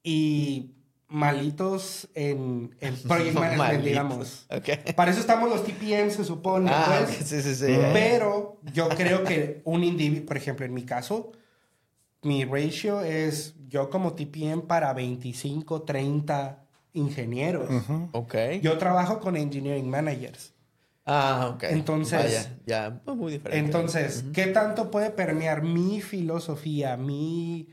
[0.02, 0.70] Y
[1.08, 3.84] malitos en, en project management, Malitos.
[3.84, 4.46] digamos.
[4.50, 4.94] Ok.
[4.94, 6.70] Para eso estamos los TPM, se supone.
[6.72, 7.28] Ah, pues.
[7.28, 7.76] sí, sí, sí.
[7.92, 11.32] Pero yo creo que un individuo, por ejemplo, en mi caso,
[12.22, 17.68] mi ratio es yo como TPM para 25, 30 ingenieros.
[18.12, 18.34] Ok.
[18.62, 20.52] Yo trabajo con engineering managers.
[21.06, 21.64] Ah, ok.
[21.64, 23.64] Entonces- Vaya, ya, pues muy diferente.
[23.64, 27.68] Entonces, ¿qué tanto puede permear mi filosofía, mi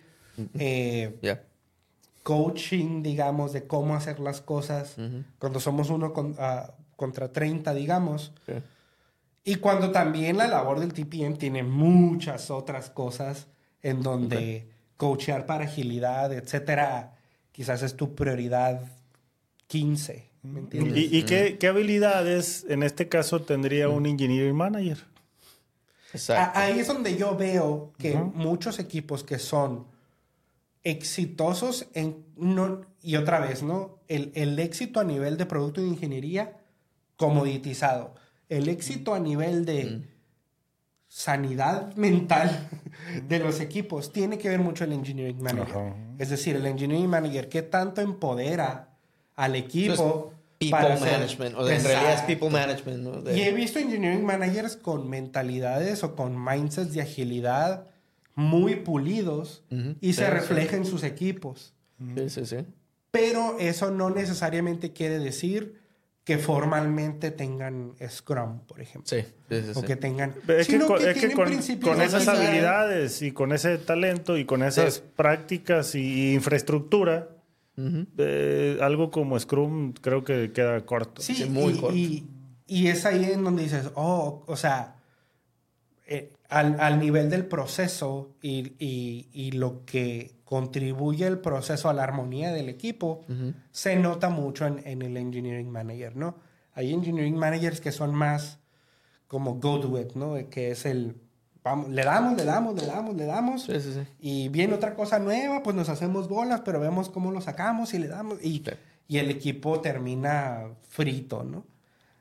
[0.59, 1.17] eh,
[2.23, 4.95] coaching, digamos, de cómo hacer las cosas
[5.39, 8.33] cuando somos uno con- ah, contra 30, digamos?
[9.43, 13.47] Y cuando también la labor del TPM tiene muchas otras cosas
[13.89, 17.15] en donde coachear para agilidad, etcétera,
[17.51, 18.81] quizás es tu prioridad
[19.67, 20.97] 15, ¿me entiendes?
[20.97, 24.97] ¿Y, y qué, qué habilidades en este caso tendría un engineering manager?
[26.13, 26.59] Exacto.
[26.59, 29.87] Ahí es donde yo veo que muchos equipos que son
[30.83, 33.99] exitosos en no y otra vez, ¿no?
[34.07, 36.57] El, el éxito a nivel de producto de ingeniería
[37.17, 38.15] comoditizado.
[38.49, 40.07] El éxito a nivel de
[41.07, 42.69] sanidad mental
[43.27, 45.77] de los equipos tiene que ver mucho el engineering manager.
[45.77, 45.95] Ajá.
[46.19, 48.89] Es decir, el engineering manager qué tanto empodera
[49.35, 51.55] al equipo Entonces, People hacer- management.
[51.55, 53.21] O en realidad es people management, ¿no?
[53.21, 57.85] De- Y he visto engineering managers con mentalidades o con mindsets de agilidad
[58.33, 60.31] muy pulidos y Sí, se sí.
[60.31, 61.75] refleja en sus equipos.
[62.15, 62.57] Sí, sí, sí.
[63.11, 65.76] Pero eso no necesariamente quiere decir
[66.27, 69.07] que formalmente tengan Scrum, por ejemplo.
[69.09, 70.33] Sí, sí, sí, O que tengan...
[70.49, 74.95] Es que, con, es que con- esas habilidades y con ese talento y con esas
[74.95, 75.01] Sí.
[75.15, 77.29] prácticas y infraestructura,
[78.17, 81.21] eh, algo como Scrum creo que queda corto.
[81.21, 81.95] Sí, Sí, muy y, corto.
[81.95, 82.27] y-
[82.67, 84.95] y es ahí en donde dices, oh, o sea,
[86.07, 91.93] eh, al, al nivel del proceso y, y- y lo que contribuye el proceso a
[91.93, 93.25] la armonía del equipo,
[93.71, 96.35] se nota mucho en, en el engineering manager, ¿no?
[96.73, 98.59] Hay engineering managers que son más
[99.27, 100.35] como go do it, ¿no?
[100.49, 101.17] Que es el,
[101.63, 103.63] vamos, le damos, le damos, le damos, le damos.
[103.63, 104.01] Sí, sí, sí.
[104.19, 107.99] Y viene otra cosa nueva, pues nos hacemos bolas, pero vemos cómo lo sacamos y
[107.99, 108.43] le damos.
[108.43, 108.63] Y,
[109.09, 111.65] el equipo termina frito, ¿no?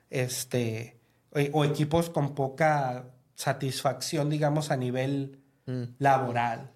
[0.09, 0.99] Este,
[1.31, 5.83] o, o equipos con poca satisfacción, digamos, a nivel Mm.
[5.99, 6.71] laboral.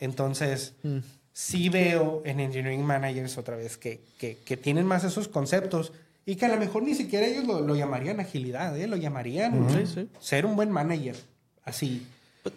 [0.00, 0.74] Entonces,
[1.32, 5.92] sí veo en engineering managers otra vez que, que, que tienen más esos conceptos
[6.26, 8.86] y que a lo mejor ni siquiera ellos lo, lo llamarían agilidad, ¿eh?
[8.86, 10.08] Lo llamarían Sí, sí.
[10.20, 11.16] ser un buen manager.
[11.64, 12.06] Así.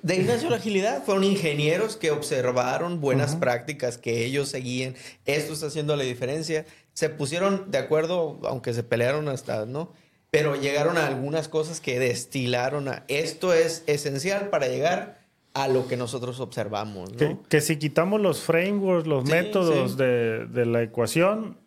[0.01, 1.03] De ahí nació la agilidad.
[1.03, 4.95] Fueron ingenieros que observaron buenas prácticas que ellos seguían.
[5.25, 6.65] Esto está haciendo la diferencia.
[6.93, 9.91] Se pusieron de acuerdo, aunque se pelearon hasta, ¿no?
[10.32, 15.22] Pero llegaron a algunas cosas que destilaron a esto es esencial para llegar
[15.54, 17.18] a lo que nosotros observamos, ¿no?
[17.18, 19.98] Que, que si quitamos los frameworks, los Sí, métodos sí.
[19.98, 21.58] De, de la ecuación,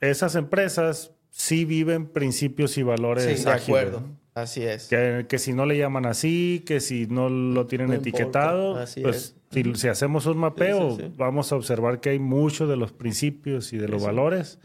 [0.00, 4.00] esas empresas sí viven principios y valores Sí, de ágiles, acuerdo.
[4.00, 4.16] ¿no?
[4.34, 4.88] Así es.
[4.88, 9.00] Que, que si no le llaman así, que si no lo tienen No etiquetado, así
[9.00, 13.72] pues si, si hacemos un mapeo, vamos a observar que hay muchos de los principios
[13.72, 14.58] y de los valores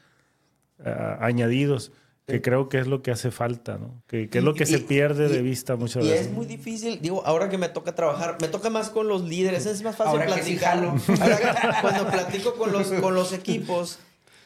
[0.84, 1.92] ah, añadidos
[2.32, 4.02] que creo que es lo que hace falta, ¿no?
[4.08, 6.28] Que, que es lo que se pierde de vista muchas y veces.
[6.28, 9.65] es muy difícil, digo, ahora que me toca trabajar, me toca más con los líderes,
[9.65, 10.60] es más fácil Ahora que sí.
[10.63, 10.94] Ahora
[11.38, 14.00] que- cuando platico con los, con los equipos,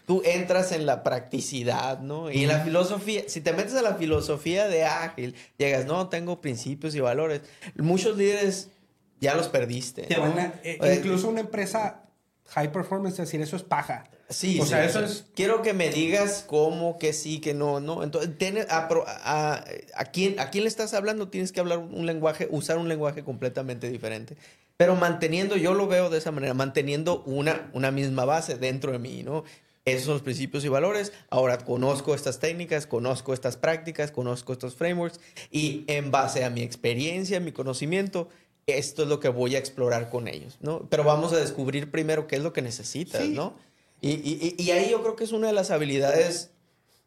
[0.07, 2.31] tú entras en la practicidad, ¿no?
[2.31, 6.41] Y en la filosofía, si te metes a la filosofía de ágil, llegas, no, tengo
[6.41, 7.41] principios y valores.
[7.75, 8.69] Muchos líderes
[9.19, 10.03] ya los perdiste.
[10.03, 10.21] Te ¿no?
[10.21, 12.01] van a- Eh, incluso una empresa
[12.49, 14.05] high performance, decir, eso es paja.
[14.29, 17.53] Sí, O sí, sea, o eso es- Quiero que me digas cómo, que sí, que
[17.53, 18.01] no, no.
[18.03, 18.87] Entonces, tiene- a,
[19.23, 21.27] a- a quién, ¿a quién le estás hablando?
[21.27, 24.35] Tienes que hablar un lenguaje, usar un lenguaje completamente diferente.
[24.77, 28.99] Pero manteniendo, yo lo veo de esa manera, manteniendo una, una misma base dentro de
[28.99, 29.43] mí, ¿no?
[29.85, 31.13] Esos son los principios y valores.
[31.29, 35.19] Ahora conozco estas técnicas, conozco estas prácticas, conozco estos frameworks
[35.51, 38.27] y en base a mi experiencia, mi conocimiento,
[38.67, 40.87] esto es lo que voy a explorar con ellos, ¿no?
[40.89, 43.29] Pero vamos a descubrir primero qué es lo que necesitas, Sí.
[43.29, 43.53] ¿no?
[44.01, 46.51] Y, y- y- ahí yo creo que es una de las habilidades,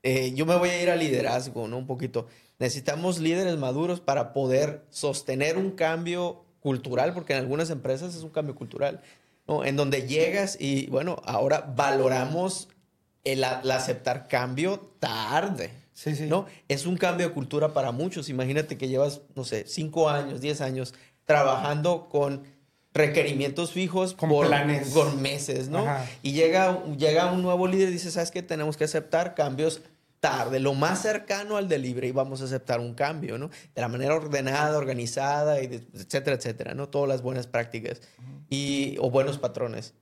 [0.02, 1.76] eh, yo me voy a ir a liderazgo, ¿no?
[1.78, 2.26] Un poquito.
[2.58, 8.30] Necesitamos líderes maduros para poder sostener un cambio cultural, porque en algunas empresas es un
[8.30, 9.00] cambio cultural,
[9.46, 9.64] ¿no?
[9.64, 12.68] En donde llegas y, bueno, ahora valoramos
[13.24, 15.70] el, a- el aceptar cambio tarde.
[15.92, 16.26] Sí, sí.
[16.26, 16.46] ¿no?
[16.68, 18.28] Es un cambio de cultura para muchos.
[18.28, 20.94] Imagínate que llevas, no sé, cinco años, diez años
[21.28, 22.42] trabajando con
[22.94, 24.92] requerimientos fijos Con por, planes.
[25.20, 25.80] meses, ¿no?
[25.80, 26.06] Ajá.
[26.22, 28.42] Y llega, llega un nuevo líder y dice, ¿sabes qué?
[28.42, 29.82] Tenemos que aceptar cambios
[30.20, 33.50] tarde, lo más cercano al delivery, vamos a aceptar un cambio, ¿no?
[33.74, 36.88] De la manera ordenada, organizada, y de- etcétera, etcétera, ¿no?
[36.88, 38.00] Todas las buenas prácticas
[38.50, 39.92] y, o buenos patrones.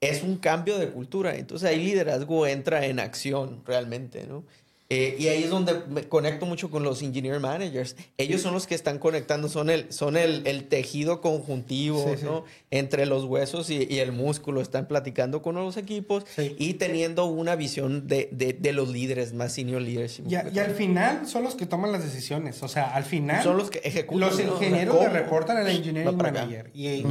[0.00, 4.44] Es un cambio de cultura, entonces ahí liderazgo entra en acción realmente, ¿no?
[4.88, 7.96] Eh, y ahí es donde me conecto mucho con los engineer managers.
[8.18, 12.24] Ellos son los que están conectando, son el, son el, el tejido conjuntivo, Sí, sí.
[12.24, 12.44] ¿no?
[12.70, 14.60] Entre los huesos y, y el músculo.
[14.60, 16.54] Están platicando con los equipos Sí.
[16.58, 20.22] y teniendo una visión de, de, de los líderes, más senior leadership.
[20.28, 22.62] Y, y al final son los que toman las decisiones.
[22.62, 23.42] O sea, al final.
[23.42, 24.20] Son los que ejecutan.
[24.20, 24.54] Los ¿no?
[24.54, 25.12] O sea, ingenieros le ¿cómo?
[25.12, 26.70] reportan al engineering manager.
[26.74, 27.04] Y, y-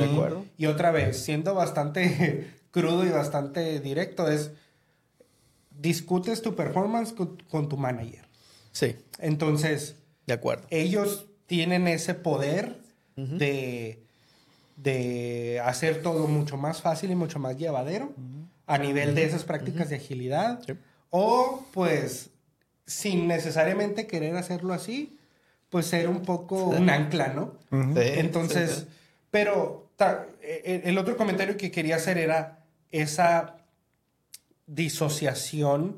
[0.58, 4.52] y otra vez, siendo bastante crudo y bastante directo, es
[5.80, 8.26] discutes tu performance con, con tu manager.
[8.72, 9.96] Sí, Entonces,
[10.28, 10.66] de acuerdo.
[10.70, 12.80] ellos tienen ese poder
[13.16, 14.04] de,
[14.78, 18.12] de hacer todo mucho más fácil y mucho más llevadero
[18.68, 20.60] a nivel de esas prácticas de agilidad.
[20.66, 20.74] Sí.
[21.12, 22.32] O pues,
[22.86, 25.18] sin necesariamente querer hacerlo así,
[25.70, 27.54] pues ser un poco un ancla, ¿no?
[27.72, 28.88] Sí, Entonces, sí, sí.
[29.32, 32.60] pero ta- e- el otro comentario que quería hacer era
[32.92, 33.58] esa
[34.68, 35.98] disociación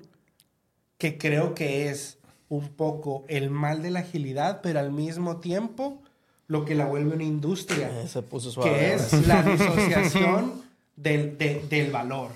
[0.97, 2.17] que creo que es
[2.49, 6.01] un poco el mal de la agilidad, pero al mismo tiempo
[6.47, 8.71] lo que la vuelve una industria, Eh, se puso suave.
[8.71, 10.61] que es la disociación
[10.95, 12.31] del, de- del valor.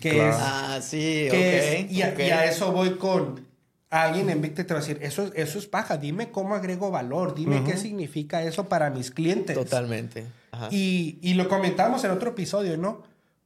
[0.00, 0.30] Que Claro.
[0.30, 1.84] es Ah, sí, que ok.
[1.90, 2.18] es- y, a, ok.
[2.18, 3.44] y a eso voy con
[3.90, 6.90] alguien en Victor te va a decir, eso, es- eso es paja, dime cómo agrego
[6.90, 9.54] valor, dime qué significa eso para mis clientes.
[9.54, 10.26] Totalmente.
[10.50, 10.68] Ajá.
[10.72, 13.02] Y, y lo comentamos en otro episodio, ¿no?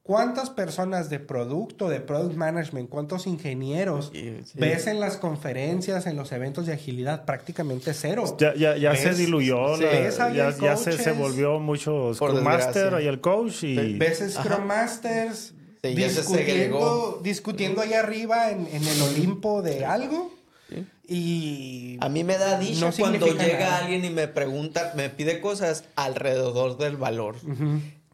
[0.09, 4.53] ¿Cuántas personas de producto, de product management, cuántos ingenieros Sí, sí.
[4.59, 7.27] ves en las conferencias, en los eventos de agilidad?
[7.27, 8.25] Prácticamente cero.
[8.41, 13.03] Ya, ya, ya se diluyó, Sí, la- ves ahí ya, se, volvió mucho Scrum Master
[13.03, 18.67] y el coach y Ves Scrum Masters Sí, ya se discutiendo, discutiendo ahí arriba en,
[18.67, 20.33] en el Olimpo de algo.
[21.07, 23.79] Y A mí me da dicha No cuando llega nada.
[23.79, 27.37] alguien y me pregunta, me pide cosas alrededor del valor.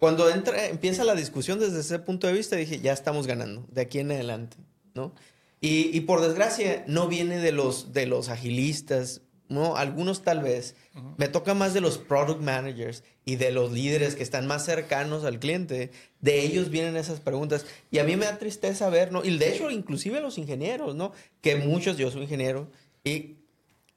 [0.04, 3.80] Cuando entra, empieza la discusión desde ese punto de vista, dije, ya estamos ganando, de
[3.80, 4.58] aquí en adelante,
[4.92, 5.14] ¿no?
[5.62, 9.76] Y, y por desgracia, no viene de los, de los agilistas, ¿no?
[9.76, 10.76] Algunos tal vez.
[11.16, 15.24] Me toca más de los product managers y de los líderes que están más cercanos
[15.24, 15.90] al cliente.
[16.20, 17.64] De ellos vienen esas preguntas.
[17.90, 19.24] Y a mí me da tristeza ver, ¿no?
[19.24, 21.12] Y de hecho, inclusive los ingenieros, ¿no?
[21.40, 22.70] Que muchos, yo soy ingeniero,
[23.04, 23.36] y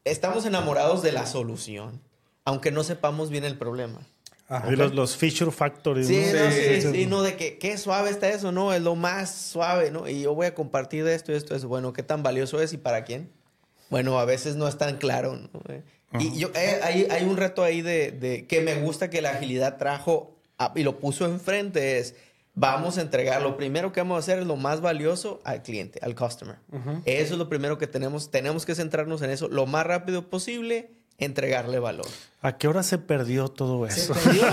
[0.06, 2.00] estamos enamorados de la solución,
[2.46, 4.08] aunque no sepamos bien el problema.
[4.50, 4.72] Ajá.
[4.72, 6.08] y los, los feature factories.
[6.08, 6.52] Sí, ¿no?
[6.52, 8.74] sí, Sí, sí, no, de que qué suave está eso, ¿no?
[8.74, 10.08] Es lo más suave, ¿no?
[10.08, 11.68] Y yo voy a compartir esto y esto, eso.
[11.68, 13.30] Bueno, ¿qué tan valioso es y para quién?
[13.90, 15.50] Bueno, a veces no es tan claro, ¿no?
[15.70, 15.82] Eh,
[16.20, 19.32] Y yo, eh, hay, hay un reto ahí de, de que me gusta que la
[19.32, 22.16] agilidad trajo a- y lo puso enfrente es,
[22.56, 26.00] vamos a entregar, lo primero que vamos a hacer es lo más valioso al cliente,
[26.02, 26.56] al customer.
[27.06, 30.92] Eso es lo primero que tenemos, tenemos que centrarnos en eso lo más rápido posible,
[31.18, 32.06] entregarle valor.
[32.42, 34.14] ¿A qué hora se perdió todo Se eso?
[34.14, 34.46] perdió.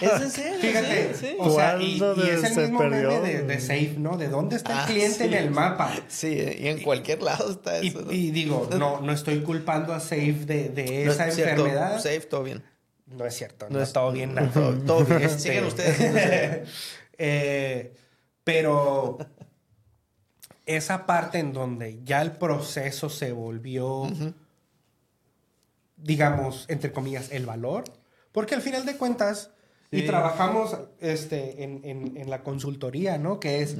[0.00, 0.58] Es en serio.
[0.60, 1.36] Fíjate, sí, sí.
[1.38, 3.10] o sea, y, ¿Cuándo y es el se mismo perdió?
[3.10, 4.16] meme de, de Safe, ¿no?
[4.16, 5.92] De dónde está el Ah, cliente en el mapa.
[6.08, 8.00] Sí, y en cualquier lado está Y, eso.
[8.02, 8.10] ¿no?
[8.12, 11.96] y digo, no, no estoy culpando a Safe de, de No esa es cierto, enfermedad.
[11.98, 12.62] Safe, todo bien.
[13.06, 14.34] No es cierto, no, No es es- todo bien.
[14.34, 14.50] nada.
[14.50, 15.22] Todo, todo bien.
[15.22, 16.68] Este- Sigan ustedes.
[17.18, 17.94] Eh,
[18.44, 19.16] pero
[20.66, 24.10] esa parte en donde ya el proceso se volvió,
[26.06, 27.84] digamos, entre comillas, el valor.
[28.32, 29.50] Porque al final de cuentas,
[29.90, 33.40] y trabajamos este, en, en- en la consultoría, ¿no?
[33.40, 33.76] Que es,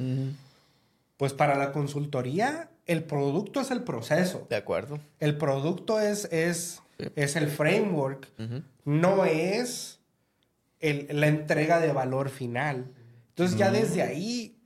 [1.17, 4.45] pues para la consultoría, el producto es el proceso.
[4.49, 4.99] De acuerdo.
[5.19, 6.81] El producto es, es,
[7.15, 8.27] es el framework,
[8.85, 9.99] no es
[10.79, 12.91] el- la entrega de valor final.
[13.29, 14.57] Entonces ya desde ahí,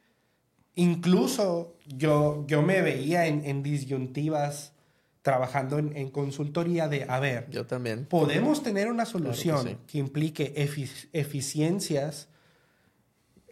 [0.75, 4.73] incluso yo, yo me veía en, en disyuntivas
[5.21, 8.05] trabajando en, en consultoría de, a ver, Yo también.
[8.05, 9.77] podemos tener una solución sí.
[9.87, 12.27] que implique efi- eficiencias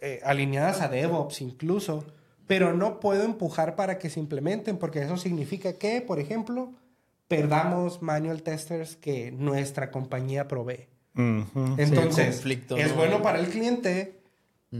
[0.02, 2.04] eh, alineadas a DevOps incluso,
[2.46, 6.72] pero no puedo empujar para que se implementen porque eso significa que, por ejemplo,
[7.28, 10.88] perdamos manual testers que nuestra compañía provee.
[11.14, 12.94] Entonces, es ¿no?
[12.96, 14.20] bueno para el cliente,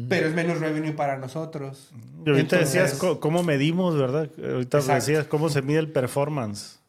[0.08, 1.90] pero es menos revenue para nosotros.
[2.24, 4.28] Y ahorita decías Entonces- cómo medimos, ¿verdad?
[4.42, 4.94] Ahorita Exacto.
[4.94, 6.79] decías cómo se mide el performance.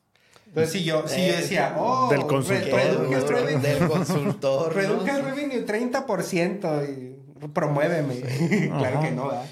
[0.51, 2.79] Entonces, si yo, si yo decía, oh, Del consultor.
[2.79, 4.75] el revenue, Del consultor.
[4.75, 8.15] reduje el revenue 30% y promuéveme.
[8.67, 9.01] claro Ajá.
[9.07, 9.45] que no, ¿verdad?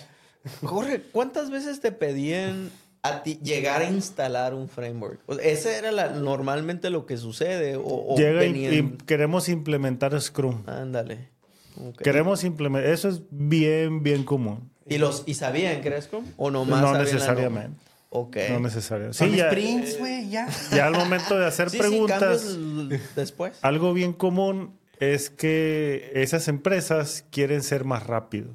[0.64, 2.70] Jorge, ¿cuántas veces te pedían
[3.02, 5.22] a ti llegar a instalar un framework?
[5.26, 7.78] O sea, ¿Ese era la- normalmente lo que sucede?
[7.78, 10.64] ¿O, o Llega y, venían- y queremos implementar Scrum.
[10.68, 11.30] Ándale.
[12.04, 12.91] Queremos implementar.
[12.91, 14.70] Eso es bien, bien común.
[14.86, 16.26] ¿Y, los, ¿Y sabían que era Scrum?
[16.36, 17.80] ¿O nomás no necesariamente.
[18.10, 18.38] Ok.
[18.49, 19.18] No necesariamente.
[19.18, 20.47] Son Sí, ya, sprints, güey, ya.
[20.72, 23.57] ya al momento de hacer Sí, sí, preguntas, l- después.
[23.62, 28.49] algo bien común es que esas empresas quieren ser más rápido.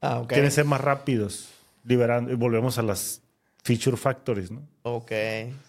[0.00, 0.28] Ah, ok.
[0.28, 1.50] Quieren ser más rápidos.
[1.84, 3.22] Liberando, y volvemos a las
[3.62, 4.62] feature factories, ¿no?
[4.82, 5.08] Ok.
[5.10, 5.16] Sí,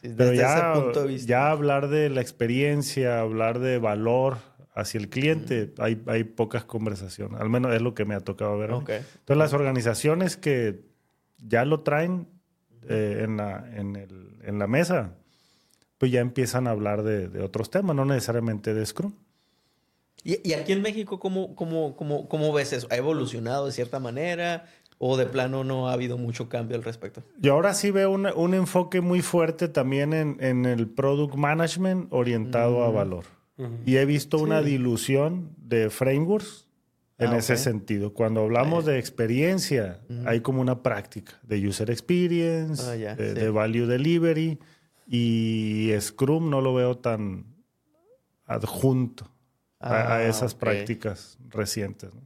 [0.01, 1.27] Desde Pero ya, ese punto de vista.
[1.29, 4.37] ya hablar de la experiencia, hablar de valor
[4.73, 7.39] hacia el cliente, hay, hay pocas conversaciones.
[7.41, 8.71] Al menos es lo que me ha tocado ver.
[8.71, 8.79] a mí.
[8.81, 8.89] Ok.
[8.91, 10.81] Entonces, las organizaciones que
[11.37, 12.27] ya lo traen
[12.87, 15.13] eh, en, la, en, el- en la mesa,
[15.97, 19.13] pues ya empiezan a hablar de, de otros temas, no necesariamente de Scrum.
[20.23, 22.87] ¿Y, y aquí en México cómo, cómo, cómo, cómo ves eso?
[22.91, 24.65] ¿Ha evolucionado de cierta manera?
[25.01, 27.23] ¿O de plano no ha habido mucho cambio al respecto?
[27.39, 32.07] Yo ahora sí veo un, un enfoque muy fuerte también en, en el product management
[32.11, 32.83] orientado Mm.
[32.83, 33.23] a valor.
[33.85, 36.65] Y he visto una dilución de frameworks
[37.19, 37.59] en Ah, ese ok.
[37.59, 38.13] sentido.
[38.13, 43.39] Cuando hablamos de experiencia, hay como una práctica de user experience, Ah, ya, de, sí.
[43.39, 44.57] de value delivery
[45.07, 47.45] y Scrum no lo veo tan
[48.45, 49.29] adjunto
[49.79, 50.59] a, a Ah, esas ok.
[50.61, 52.13] prácticas recientes.
[52.13, 52.21] ¿no?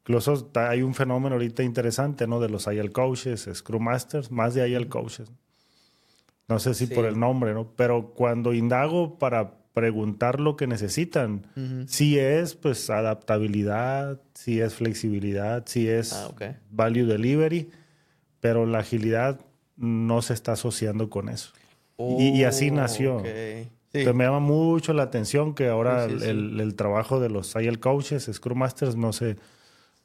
[0.00, 2.40] Incluso hay un fenómeno ahorita interesante, ¿no?
[2.40, 5.30] De los IL coaches, Scrum Masters, más de IL coaches.
[6.48, 6.94] No sé si Sí.
[6.94, 7.72] por el nombre, ¿no?
[7.76, 11.46] Pero cuando indago para preguntar lo que necesitan,
[11.86, 16.30] sí es, pues, adaptabilidad, sí es flexibilidad, sí es Ah,
[16.70, 17.70] value delivery,
[18.40, 19.40] pero la agilidad
[19.76, 21.52] no se está asociando con eso.
[21.98, 23.16] Y- y así nació.
[23.16, 23.24] Oh, ok.
[23.90, 23.98] Sí.
[24.00, 26.28] Entonces, me llama mucho la atención que ahora Sí, sí, sí.
[26.30, 29.36] El, el trabajo de los IL coaches, Scrum Masters, no se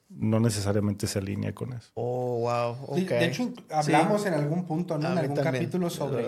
[0.10, 1.90] no necesariamente se alinea con eso.
[1.96, 2.96] Oh, wow.
[2.96, 5.12] De hecho, hablamos en algún punto, ¿no?
[5.12, 6.28] En algún también, capítulo sobre,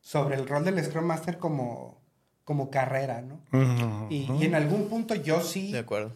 [0.00, 1.99] sobre el rol del Scrum Master como,
[2.50, 3.34] como carrera, ¿no?
[3.56, 4.08] Ujú.
[4.10, 6.10] Y, y en algún punto yo sí De acuerdo.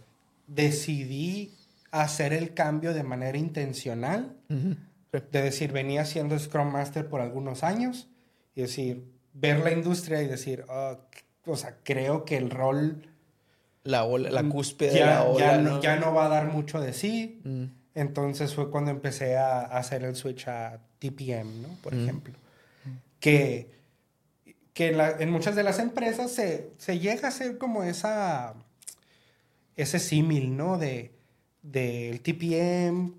[0.49, 1.53] decidí
[1.93, 4.35] hacer el cambio de manera intencional.
[4.49, 8.09] De decir, venía siendo Scrum Master por algunos años.
[8.57, 13.07] Y decir, ver la industria y decir, "Ah, c- o sea, creo que el rol
[13.85, 15.39] La, ola, la cúspide de ya, la ola.
[15.53, 15.70] ya ¿no?
[15.76, 17.41] no, ya no va a dar mucho de sí.
[17.45, 17.64] Mm.
[17.95, 21.68] Entonces fue cuando empecé a, a hacer el switch a TPM, ¿no?
[21.80, 22.35] Por ejemplo.
[23.20, 23.70] Que,
[24.75, 28.55] que en, la- en muchas de las empresas se, se llega a hacer como esa,
[29.77, 30.77] ese símil, ¿no?
[30.79, 31.12] De,
[31.62, 33.14] del TPM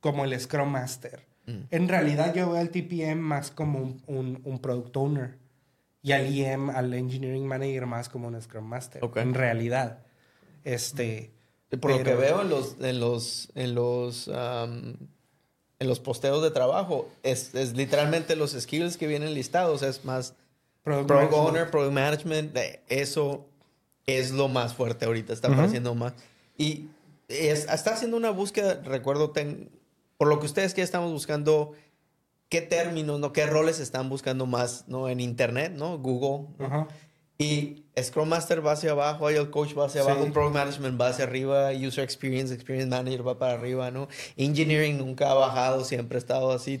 [0.00, 1.24] como el Scrum Master.
[1.70, 5.38] En realidad yo veo al TPM más como un, un, un Product Owner
[6.02, 9.00] y al IM, al Engineering Manager, más como un Scrum Master.
[9.14, 10.00] En realidad.
[10.64, 11.32] Este...
[11.80, 14.98] Por lo que veo en los, en los, en los, en
[15.88, 20.34] los posteos de trabajo, es, es literalmente los skills que vienen listados, es más
[20.86, 22.56] Product product owner, product management,
[22.88, 23.44] eso
[24.06, 26.12] es lo más fuerte ahorita, está apareciendo más.
[26.56, 26.86] Y
[27.26, 29.68] es, está haciendo una búsqueda, recuerdo, ten-
[30.16, 31.72] por lo que ustedes que estamos buscando,
[32.48, 33.32] qué términos, ¿no?
[33.32, 35.08] qué roles están buscando más ¿no?
[35.08, 35.98] en internet, ¿no?
[35.98, 36.46] Google.
[36.56, 36.64] ¿no?
[36.66, 36.88] Ajá.
[37.36, 40.08] Y Scrum Master va hacia abajo, el Coach va hacia Sí.
[40.08, 44.06] abajo, Product Management va hacia arriba, User Experience, Experience Manager va para arriba, ¿no?
[44.36, 46.80] Engineering nunca ha bajado, siempre ha estado así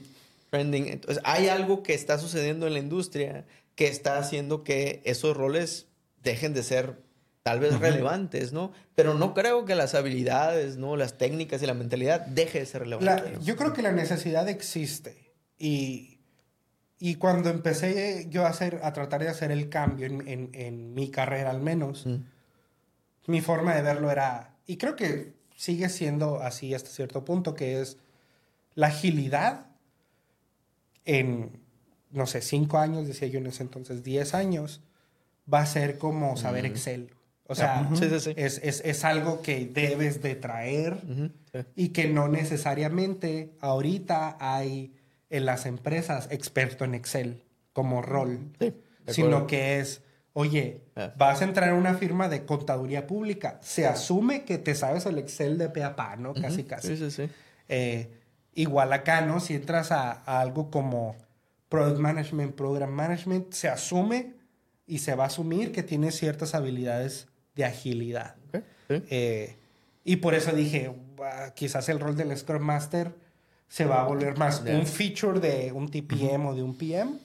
[0.50, 0.86] trending.
[0.86, 3.44] Entonces, hay algo que está sucediendo en la industria
[3.76, 5.86] que está haciendo que esos roles
[6.24, 7.00] dejen de ser
[7.44, 8.72] tal vez relevantes, ¿no?
[8.96, 10.96] Pero no creo que las habilidades, ¿no?
[10.96, 13.30] Las técnicas y la mentalidad deje de ser La- relevante.
[13.38, 13.40] ¿no?
[13.44, 15.32] yo creo que la necesidad existe.
[15.56, 16.18] Y,
[16.98, 20.94] y cuando empecé yo a, hacer, a tratar de hacer el cambio en, en- en
[20.94, 22.16] mi carrera al menos, Mm.
[23.28, 27.80] mi forma de verlo era, y creo que sigue siendo así hasta cierto punto, que
[27.80, 27.98] es
[28.74, 29.66] la agilidad
[31.04, 31.60] en,
[32.10, 34.80] no sé, cinco años, decía yo en ese entonces, diez años,
[35.52, 37.10] va a ser como saber Excel.
[37.48, 38.32] O sea, Sí, sí, sí.
[38.36, 40.96] Es, es- es algo que debes de traer
[41.76, 44.92] y que no necesariamente ahorita hay
[45.30, 47.42] en las empresas experto en Excel
[47.72, 48.50] como rol,
[49.06, 50.02] sino que es,
[50.32, 51.12] oye, Ah.
[51.16, 55.18] vas a entrar en una firma de contaduría pública, se asume que te sabes el
[55.18, 56.34] Excel de pe a pa, ¿no?
[56.34, 56.96] Casi, casi.
[56.96, 57.30] Sí, sí, sí.
[57.68, 58.08] Eh,
[58.54, 59.38] igual acá, ¿no?
[59.40, 61.14] Si entras a, a algo como
[61.68, 64.34] Product Management, Program Management, se asume
[64.86, 68.36] y se va a asumir que tienes ciertas habilidades de agilidad.
[68.52, 68.60] Sí.
[69.10, 69.56] Eh,
[70.04, 73.14] y por eso dije, "Ah, quizás el rol del Scrum Master
[73.68, 77.18] se va a volver más un feature de un TPM o de un PM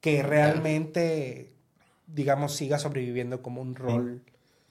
[0.00, 1.52] que realmente,
[2.06, 4.22] digamos, siga sobreviviendo como un rol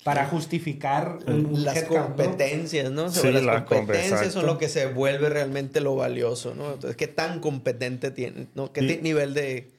[0.05, 3.09] para justificar un, las competencias, ¿no?
[3.09, 6.73] Sí, Sobre las la com- competencias son lo que se vuelve realmente lo valioso, ¿no?
[6.73, 8.49] Entonces, ¿qué tan competente tienes?
[8.53, 8.71] ¿no?
[8.71, 9.71] ¿Qué Y- nivel de,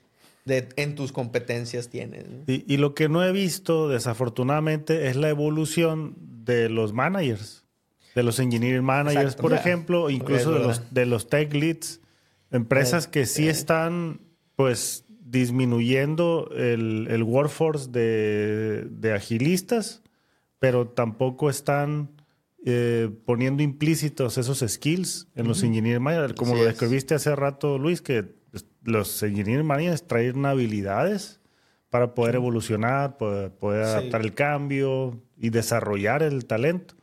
[0.45, 2.25] de- en tus competencias tienes?
[2.29, 2.43] ¿no?
[2.49, 7.65] Y, y lo que no he visto, desafortunadamente, es la evolución de los managers,
[8.17, 9.43] de los engineering managers, Exacto.
[9.43, 12.01] por ejemplo, incluso de los, de los tech leads,
[12.51, 14.21] empresas que sí están,
[14.57, 15.05] pues,
[15.57, 20.03] disminuyendo el, el workforce de, de agilistas,
[20.59, 22.11] pero tampoco están
[22.65, 26.75] eh, poniendo implícitos esos skills en los engineering managers, como Así lo es.
[26.75, 28.35] describiste hace rato, Luis, que
[28.83, 31.41] los engineering managers traen habilidades
[31.91, 33.91] para poder evolucionar, poder, poder Sí.
[33.93, 36.95] adaptar el cambio y desarrollar el talento.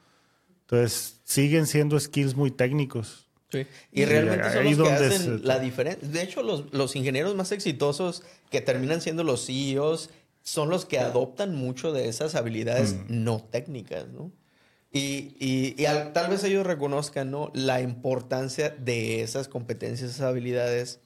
[0.61, 3.29] Entonces, siguen siendo skills muy técnicos.
[3.51, 3.67] Sí.
[3.91, 6.07] Y realmente son los que hacen se- la diferencia.
[6.07, 10.09] De hecho, los, los ingenieros más exitosos que terminan siendo los CEOs
[10.43, 14.31] son los que adoptan mucho de esas habilidades no técnicas, ¿no?
[14.91, 17.49] Y, y- y al- tal vez ellos reconozcan, ¿no?
[17.55, 20.99] La importancia de esas competencias, esas habilidades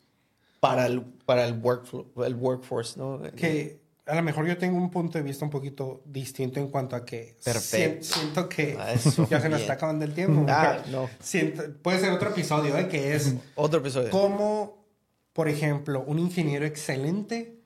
[0.59, 3.21] para el, para el, workflow, el workforce, ¿no?
[3.35, 6.95] que a lo mejor yo tengo un punto de vista un poquito distinto en cuanto
[6.95, 8.03] a que Perfecto.
[8.03, 8.93] sien- siento que Ah,
[9.29, 10.45] ya se nos está acabando el tiempo.
[10.49, 11.09] Ah, no.
[11.21, 12.87] siento- puede ser otro episodio ¿eh?
[12.87, 14.09] que es Otro episodio.
[14.09, 14.85] cómo,
[15.33, 17.56] por ejemplo, un ingeniero excelente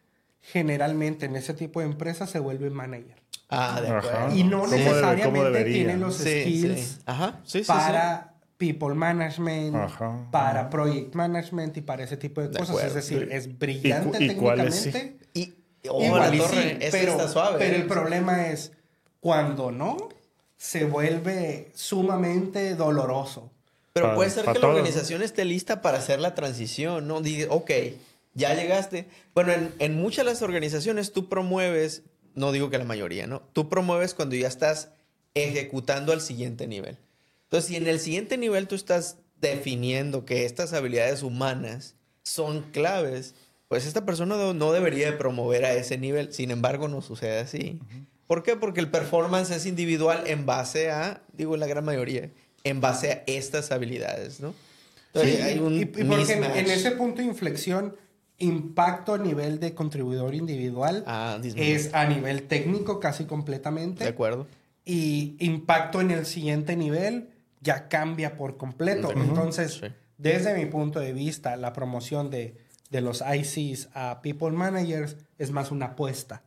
[0.42, 3.16] generalmente en ese tipo de empresas se vuelve manager.
[3.50, 3.98] Ah, de Ajá.
[4.00, 4.36] acuerdo.
[4.36, 6.98] Y no ¿Cómo debe- necesariamente tiene los Sí, skills sí.
[7.06, 7.40] Ajá.
[7.44, 7.68] Sí, sí, sí.
[7.68, 10.28] para people management, Ajá.
[10.32, 12.84] para project management y para ese tipo de De cosas.
[12.84, 15.18] Es decir, es brillante ¿Y y técnicamente.
[15.34, 15.54] Y,
[15.90, 17.56] oh, Igual la y torre, pero, está suave.
[17.60, 17.86] pero el ¿eh?
[17.86, 18.72] problema es
[19.20, 19.98] cuando no,
[20.58, 23.52] se vuelve sumamente doloroso.
[23.94, 27.20] Pero puede ser que la organización esté lista para hacer la transición, ¿no?
[27.20, 27.70] Dice, ok,
[28.34, 29.08] ya llegaste.
[29.34, 32.04] Bueno, en, en muchas de las organizaciones tú promueves,
[32.36, 33.42] no digo que la mayoría, ¿no?
[33.54, 34.90] Tú promueves cuando ya estás
[35.34, 36.98] ejecutando al siguiente nivel.
[37.44, 43.34] Entonces, si en el siguiente nivel tú estás definiendo que estas habilidades humanas son claves,
[43.68, 46.34] pues esta persona no, debería de promover a ese nivel.
[46.34, 47.80] Sin embargo, no sucede así.
[48.28, 48.56] ¿Por qué?
[48.56, 52.30] Porque el performance es individual en base a, digo la gran mayoría,
[52.64, 54.54] en base a estas habilidades, ¿no?
[55.08, 57.96] Entonces, Sí, hay un y, y porque en, en ese punto de inflexión,
[58.44, 64.04] impacto a nivel de contribuidor individual Ah, es a nivel técnico casi completamente.
[64.04, 64.48] De acuerdo.
[64.84, 67.30] y impacto en el siguiente nivel
[67.62, 69.12] ya cambia por completo.
[69.12, 69.88] Entonces, Sí.
[70.18, 72.56] desde mi punto de vista, la promoción de,
[72.90, 76.42] de los ICs a People Managers es más una apuesta.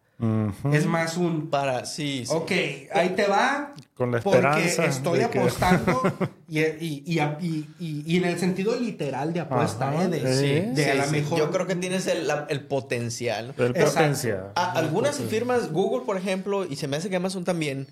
[0.73, 2.33] Es más un, Para, sí, sí.
[2.33, 2.51] ok,
[2.97, 3.75] ahí te va.
[3.95, 6.03] Con la porque esperanza estoy de que- apostando
[6.49, 10.09] y, y, y, y- y- y en el sentido literal de apuesta, Ajá, ¿eh?
[10.09, 11.11] de, sí, de a Sí, lo sí.
[11.11, 11.39] mejor...
[11.39, 13.55] Yo creo que tienes el, la- el potencial.
[13.59, 14.53] El potencial.
[14.55, 17.87] A- algunas firmas, Google, por ejemplo, y se me hace que Amazon también,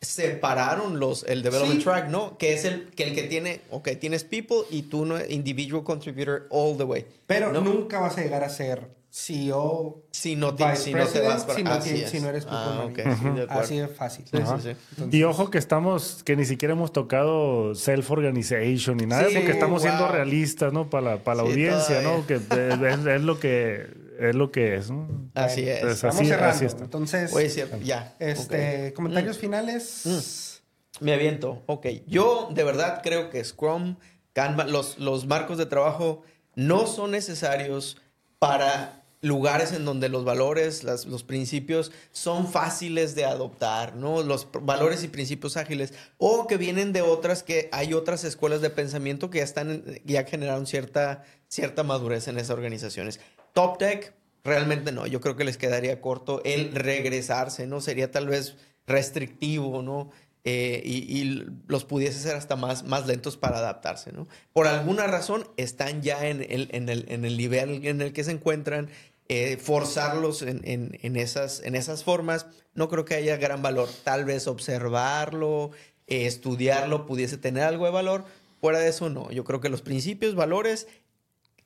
[0.00, 1.84] separaron los, el development Sí.
[1.84, 2.36] track, ¿no?
[2.38, 6.46] Que es el que, el que tiene, ok, tienes people y tú no, individual contributor
[6.50, 7.06] all the way.
[7.26, 7.60] Pero ¿no?
[7.60, 11.54] nunca vas a llegar a ser CEO, Si no, te, si no te vas para
[11.56, 12.10] si no, así tienes- es.
[12.10, 13.16] si no eres ah, ok, manager.
[13.16, 14.24] sí, de así de fácil.
[14.28, 14.56] Sí, Ajá.
[14.58, 14.76] sí, sí.
[14.90, 19.52] Entonces- Y ojo que estamos, que ni siquiera hemos tocado self-organization ni nada, Sí, porque
[19.52, 20.90] estamos siendo realistas, ¿no?
[20.90, 22.26] Para la, para la Sí, audiencia, ¿no?
[22.26, 23.86] Que es, es- es lo que
[24.18, 25.06] es lo que es, ¿no?
[25.34, 26.02] Así Bueno, es.
[26.02, 26.54] Vamos así, cerrando.
[26.56, 26.82] así está.
[26.84, 28.16] Entonces, Oye, sí, ya.
[28.18, 28.94] este, ok.
[28.94, 30.60] comentarios finales.
[31.00, 31.62] Me aviento.
[31.66, 31.86] Ok.
[32.08, 33.94] Yo de verdad creo que Scrum,
[34.32, 36.22] Kanban, los, los marcos de trabajo
[36.56, 37.96] no son necesarios
[38.40, 44.22] para lugares en donde los valores, las- los principios son fáciles de adoptar, ¿no?
[44.22, 48.68] Los valores y principios ágiles, o que vienen de otras que hay otras escuelas de
[48.70, 53.18] pensamiento que ya están, ya generaron cierta, cierta madurez en esas organizaciones.
[53.54, 54.12] Top Tech,
[54.44, 57.80] realmente no, yo creo que les quedaría corto el regresarse, ¿no?
[57.80, 58.56] Sería tal vez
[58.86, 60.10] restrictivo, ¿no?
[60.46, 64.28] Eh, y, y los pudiese ser hasta más, más lentos para adaptarse, ¿no?
[64.52, 68.24] Por alguna razón están ya en el, en el, en el nivel en el que
[68.24, 68.90] se encuentran,
[69.28, 73.88] eh, forzarlos en, esas, en esas formas, no creo que haya gran valor.
[74.04, 75.70] Tal vez observarlo,
[76.06, 78.24] eh, estudiarlo, pudiese tener algo de valor.
[78.60, 79.30] Fuera de eso, no.
[79.30, 80.86] Yo creo que los principios, valores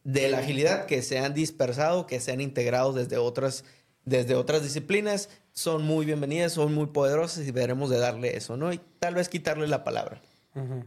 [0.05, 3.65] de la agilidad que se han dispersado, que se han integrado desde otras,
[4.05, 8.73] desde otras disciplinas, son muy bienvenidas, son muy poderosas y veremos de darle eso, ¿no?
[8.73, 10.21] Y tal vez quitarle la palabra.
[10.55, 10.85] Ujú.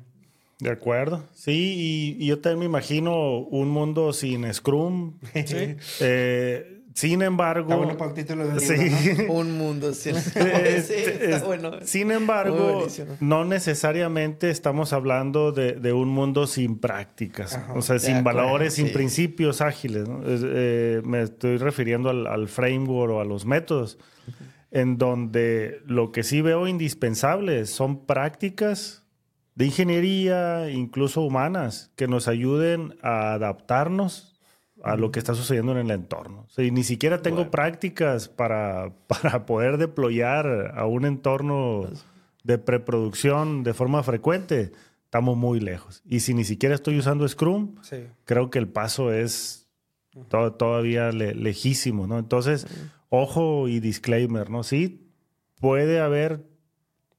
[0.61, 1.23] De acuerdo.
[1.33, 5.17] Sí, y, y yo también me imagino un mundo sin Scrum.
[5.99, 7.69] Eh, sin embargo.
[7.69, 8.75] Está bueno para el título del libro,
[9.17, 9.23] Sí.
[9.27, 9.33] ¿no?
[9.33, 10.15] Un mundo sin...
[10.35, 11.71] Eh, Sí, este, está es- bueno.
[11.83, 12.85] Sin embargo,
[13.21, 17.73] no necesariamente estamos hablando de, de un mundo sin prácticas, Ajá.
[17.73, 18.93] o sea, sin acuerdo, valores, sin sí.
[18.93, 20.07] principios ágiles.
[20.07, 20.21] ¿no?
[20.29, 23.97] Es- eh, me estoy refiriendo al, al framework o a los métodos,
[24.69, 29.00] en donde lo que sí veo indispensable son prácticas
[29.55, 34.39] de ingeniería, incluso humanas, que nos ayuden a adaptarnos
[34.83, 36.45] a lo que está sucediendo en el entorno.
[36.47, 37.51] O sea, y ni siquiera tengo Bueno.
[37.51, 41.87] prácticas para, para poder deployar a un entorno
[42.43, 44.71] de preproducción de forma frecuente.
[45.05, 46.01] Estamos muy lejos.
[46.05, 47.97] Y si ni siquiera estoy usando Scrum, Sí.
[48.25, 49.67] creo que el paso es
[50.29, 52.17] to- todavía le- lejísimo, ¿no?
[52.17, 52.65] Entonces,
[53.09, 54.63] ojo y disclaimer, ¿no?
[54.63, 55.05] Sí,
[55.59, 56.43] puede haber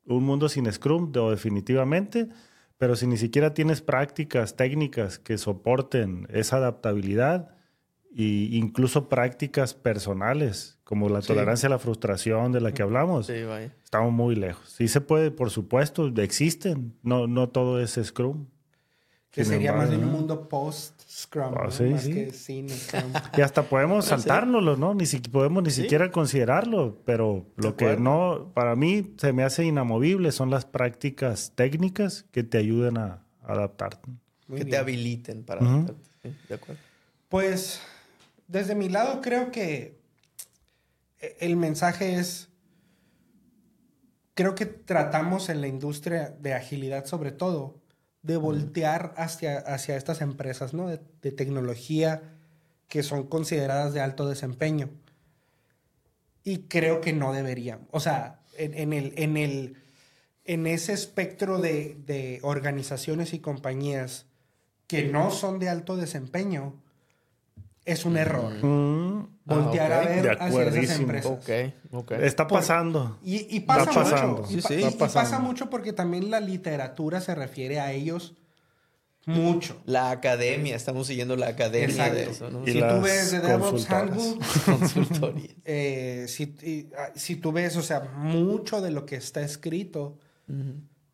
[0.07, 2.29] un mundo sin Scrum, de- definitivamente,
[2.79, 7.55] pero si ni siquiera tienes prácticas técnicas que soporten esa adaptabilidad
[8.15, 11.29] e incluso prácticas personales, como la Sí.
[11.29, 13.35] tolerancia a la frustración de la que hablamos, Sí,
[13.85, 14.69] estamos muy lejos.
[14.69, 18.47] Sí se puede, por supuesto, existen, no, no todo es Scrum.
[19.33, 21.70] Que sería más bien un mundo post-Scrum, Ah, ¿no?
[21.70, 22.12] sí, más sí.
[22.12, 23.12] que sin Scrum.
[23.37, 24.93] Y hasta podemos saltárnoslo, ¿no?
[24.95, 25.83] Ni siquiera podemos ni Sí.
[25.83, 30.66] siquiera considerarlo, pero De lo que no, para mí se me hace inamovible son las
[30.66, 34.11] prácticas técnicas que te ayuden a adaptarte.
[34.49, 36.03] Muy que te habiliten para adaptarte.
[36.22, 36.80] Sí, de acuerdo.
[37.30, 37.80] Pues,
[38.49, 39.99] desde mi lado creo que
[41.20, 42.51] e- el mensaje es,
[44.35, 47.80] creo que tratamos en la industria de agilidad sobre todo,
[48.23, 50.89] de voltear hacia, hacia estas empresas, ¿no?
[50.89, 52.23] De, de tecnología
[52.89, 54.91] que son consideradas de alto desempeño.
[56.45, 57.87] Y creo que no deberían.
[57.91, 59.77] O sea, en, en el, en, el,
[60.45, 64.27] en ese espectro de, de organizaciones y compañías
[64.87, 66.83] que no son de alto desempeño,
[67.85, 68.53] es un error.
[68.64, 70.09] Mm, Voltear Ah, a ok.
[70.09, 71.33] ver hacia esas empresas.
[71.33, 71.51] Ok,
[71.93, 72.12] ok.
[72.12, 73.18] está Por- pasando.
[73.24, 74.37] Y, y pasa Está pasando.
[74.43, 74.49] mucho.
[74.49, 74.74] Sí, sí.
[74.74, 78.35] y- Está y pasa mucho porque también la literatura se refiere a ellos
[79.26, 79.80] mucho.
[79.85, 82.14] La academia, estamos siguiendo la academia Exacto.
[82.14, 82.62] de eso, ¿no?
[82.68, 83.91] Y si tú ves The DevOps.
[83.91, 85.51] Handbook, Consultoría.
[85.64, 90.18] eh, si, y, ah, si tú ves, o sea, mucho de lo que está escrito,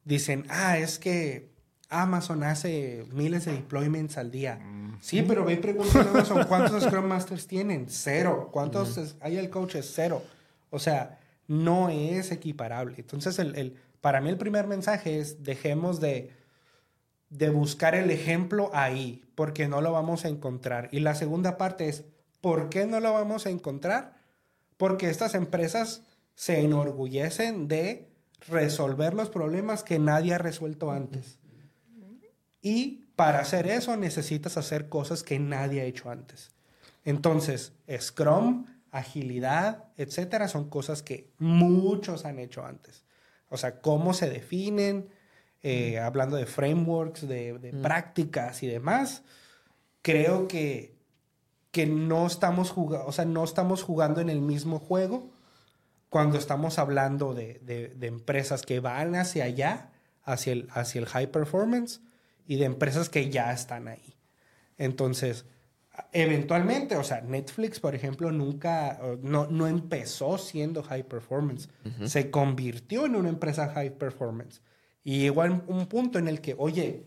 [0.04, 1.50] dicen, ah, es que
[1.88, 4.60] Amazon hace miles de deployments al día.
[5.00, 7.86] Sí, pero ve y pregunta a Amazon cuántos Scrum Masters tienen.
[7.88, 8.50] Cero.
[8.52, 9.76] ¿Cuántos hay el coach?
[9.76, 10.22] Es cero.
[10.70, 12.96] O sea, no es equiparable.
[12.98, 16.30] Entonces, el, el- para mí el primer mensaje es dejemos de,
[17.30, 20.88] de buscar el ejemplo ahí, porque no lo vamos a encontrar.
[20.92, 22.04] Y la segunda parte es,
[22.40, 24.14] ¿por qué no lo vamos a encontrar?
[24.76, 26.02] Porque estas empresas
[26.34, 28.08] se enorgullecen de
[28.46, 31.37] resolver los problemas que nadie ha resuelto antes.
[32.62, 36.50] Y para hacer eso necesitas hacer cosas que nadie ha hecho antes.
[37.04, 43.04] Entonces, Scrum, agilidad, etcétera, son cosas que muchos han hecho antes.
[43.48, 45.08] O sea, cómo se definen,
[45.62, 49.22] eh, hablando de frameworks, de, de prácticas y demás,
[50.02, 50.96] creo que,
[51.70, 55.30] que no, estamos jugando, o sea, no estamos jugando en el mismo juego
[56.10, 59.90] cuando estamos hablando de, de- de empresas que van hacia allá,
[60.24, 62.00] hacia el, hacia el high performance,
[62.48, 64.16] y de empresas que ya están ahí.
[64.78, 65.44] Entonces,
[66.12, 71.68] eventualmente, o sea, Netflix, por ejemplo, nunca, no, no empezó siendo high performance,
[72.06, 74.62] se convirtió en una empresa high performance.
[75.04, 77.04] Y llegó a un punto en el que, oye,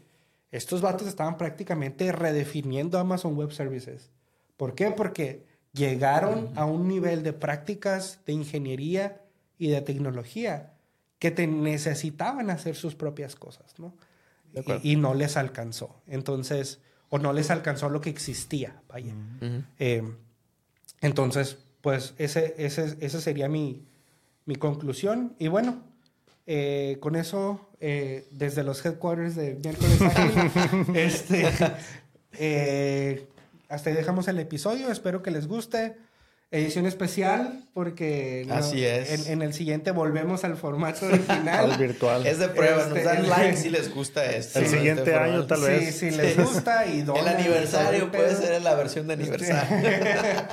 [0.52, 4.12] estos vatos estaban prácticamente redefiniendo Amazon Web Services.
[4.58, 4.92] ¿Por qué?
[4.92, 9.22] Porque llegaron a un nivel de prácticas de ingeniería
[9.58, 10.74] y de tecnología
[11.18, 13.96] que te necesitaban hacer sus propias cosas, ¿no?
[14.84, 16.02] Y, y no les alcanzó.
[16.08, 16.80] Entonces,
[17.10, 19.14] o no les alcanzó lo que existía, vaya.
[19.80, 20.04] Eh,
[21.02, 23.86] Entonces, pues ese, ese, esa sería mi,
[24.46, 25.36] mi conclusión.
[25.40, 25.84] Y bueno,
[26.46, 31.50] eh, con eso, eh, desde los headquarters de Miércoles Ágil, este,
[32.34, 33.28] eh,
[33.70, 34.92] hasta ahí dejamos el episodio.
[34.92, 35.98] Espero que les guste.
[36.54, 39.26] Edición especial, porque no- Así es.
[39.28, 41.72] En, en el siguiente volvemos al formato original.
[41.72, 42.28] Al virtual.
[42.28, 44.60] Es de prueba, nos Este, dan el- like si les gusta esto.
[44.60, 45.96] El siguiente Este año, tal vez.
[45.96, 48.42] sí, les gusta y El donan y aniversario el puede pedo.
[48.42, 49.88] ser la versión de aniversario.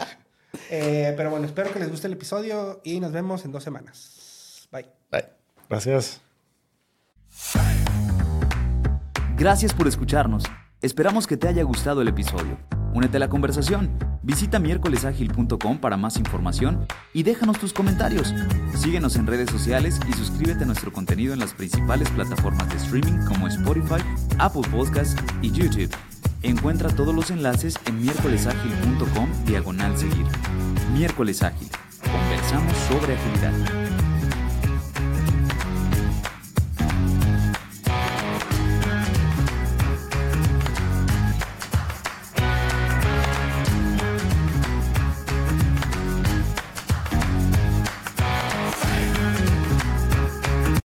[0.71, 4.67] Eh, pero bueno, espero que les guste el episodio y nos vemos en dos semanas.
[4.71, 4.87] Bye.
[5.11, 5.25] Bye.
[5.69, 6.21] Gracias.
[9.37, 10.45] Gracias por escucharnos.
[10.83, 12.59] Esperamos que te haya gustado el episodio.
[12.93, 13.91] Únete a la conversación.
[14.23, 18.35] Visita miércoleságil.com para más información y déjanos tus comentarios.
[18.75, 23.25] Síguenos en redes sociales y suscríbete a nuestro contenido en las principales plataformas de streaming
[23.27, 24.03] como Spotify,
[24.39, 25.95] Apple Podcasts y YouTube.
[26.43, 30.27] Encuentra todos los enlaces en miércoleságil.com diagonal seguir.
[30.93, 31.69] Miércoles Ágil.
[32.01, 33.88] Conversamos sobre agilidad.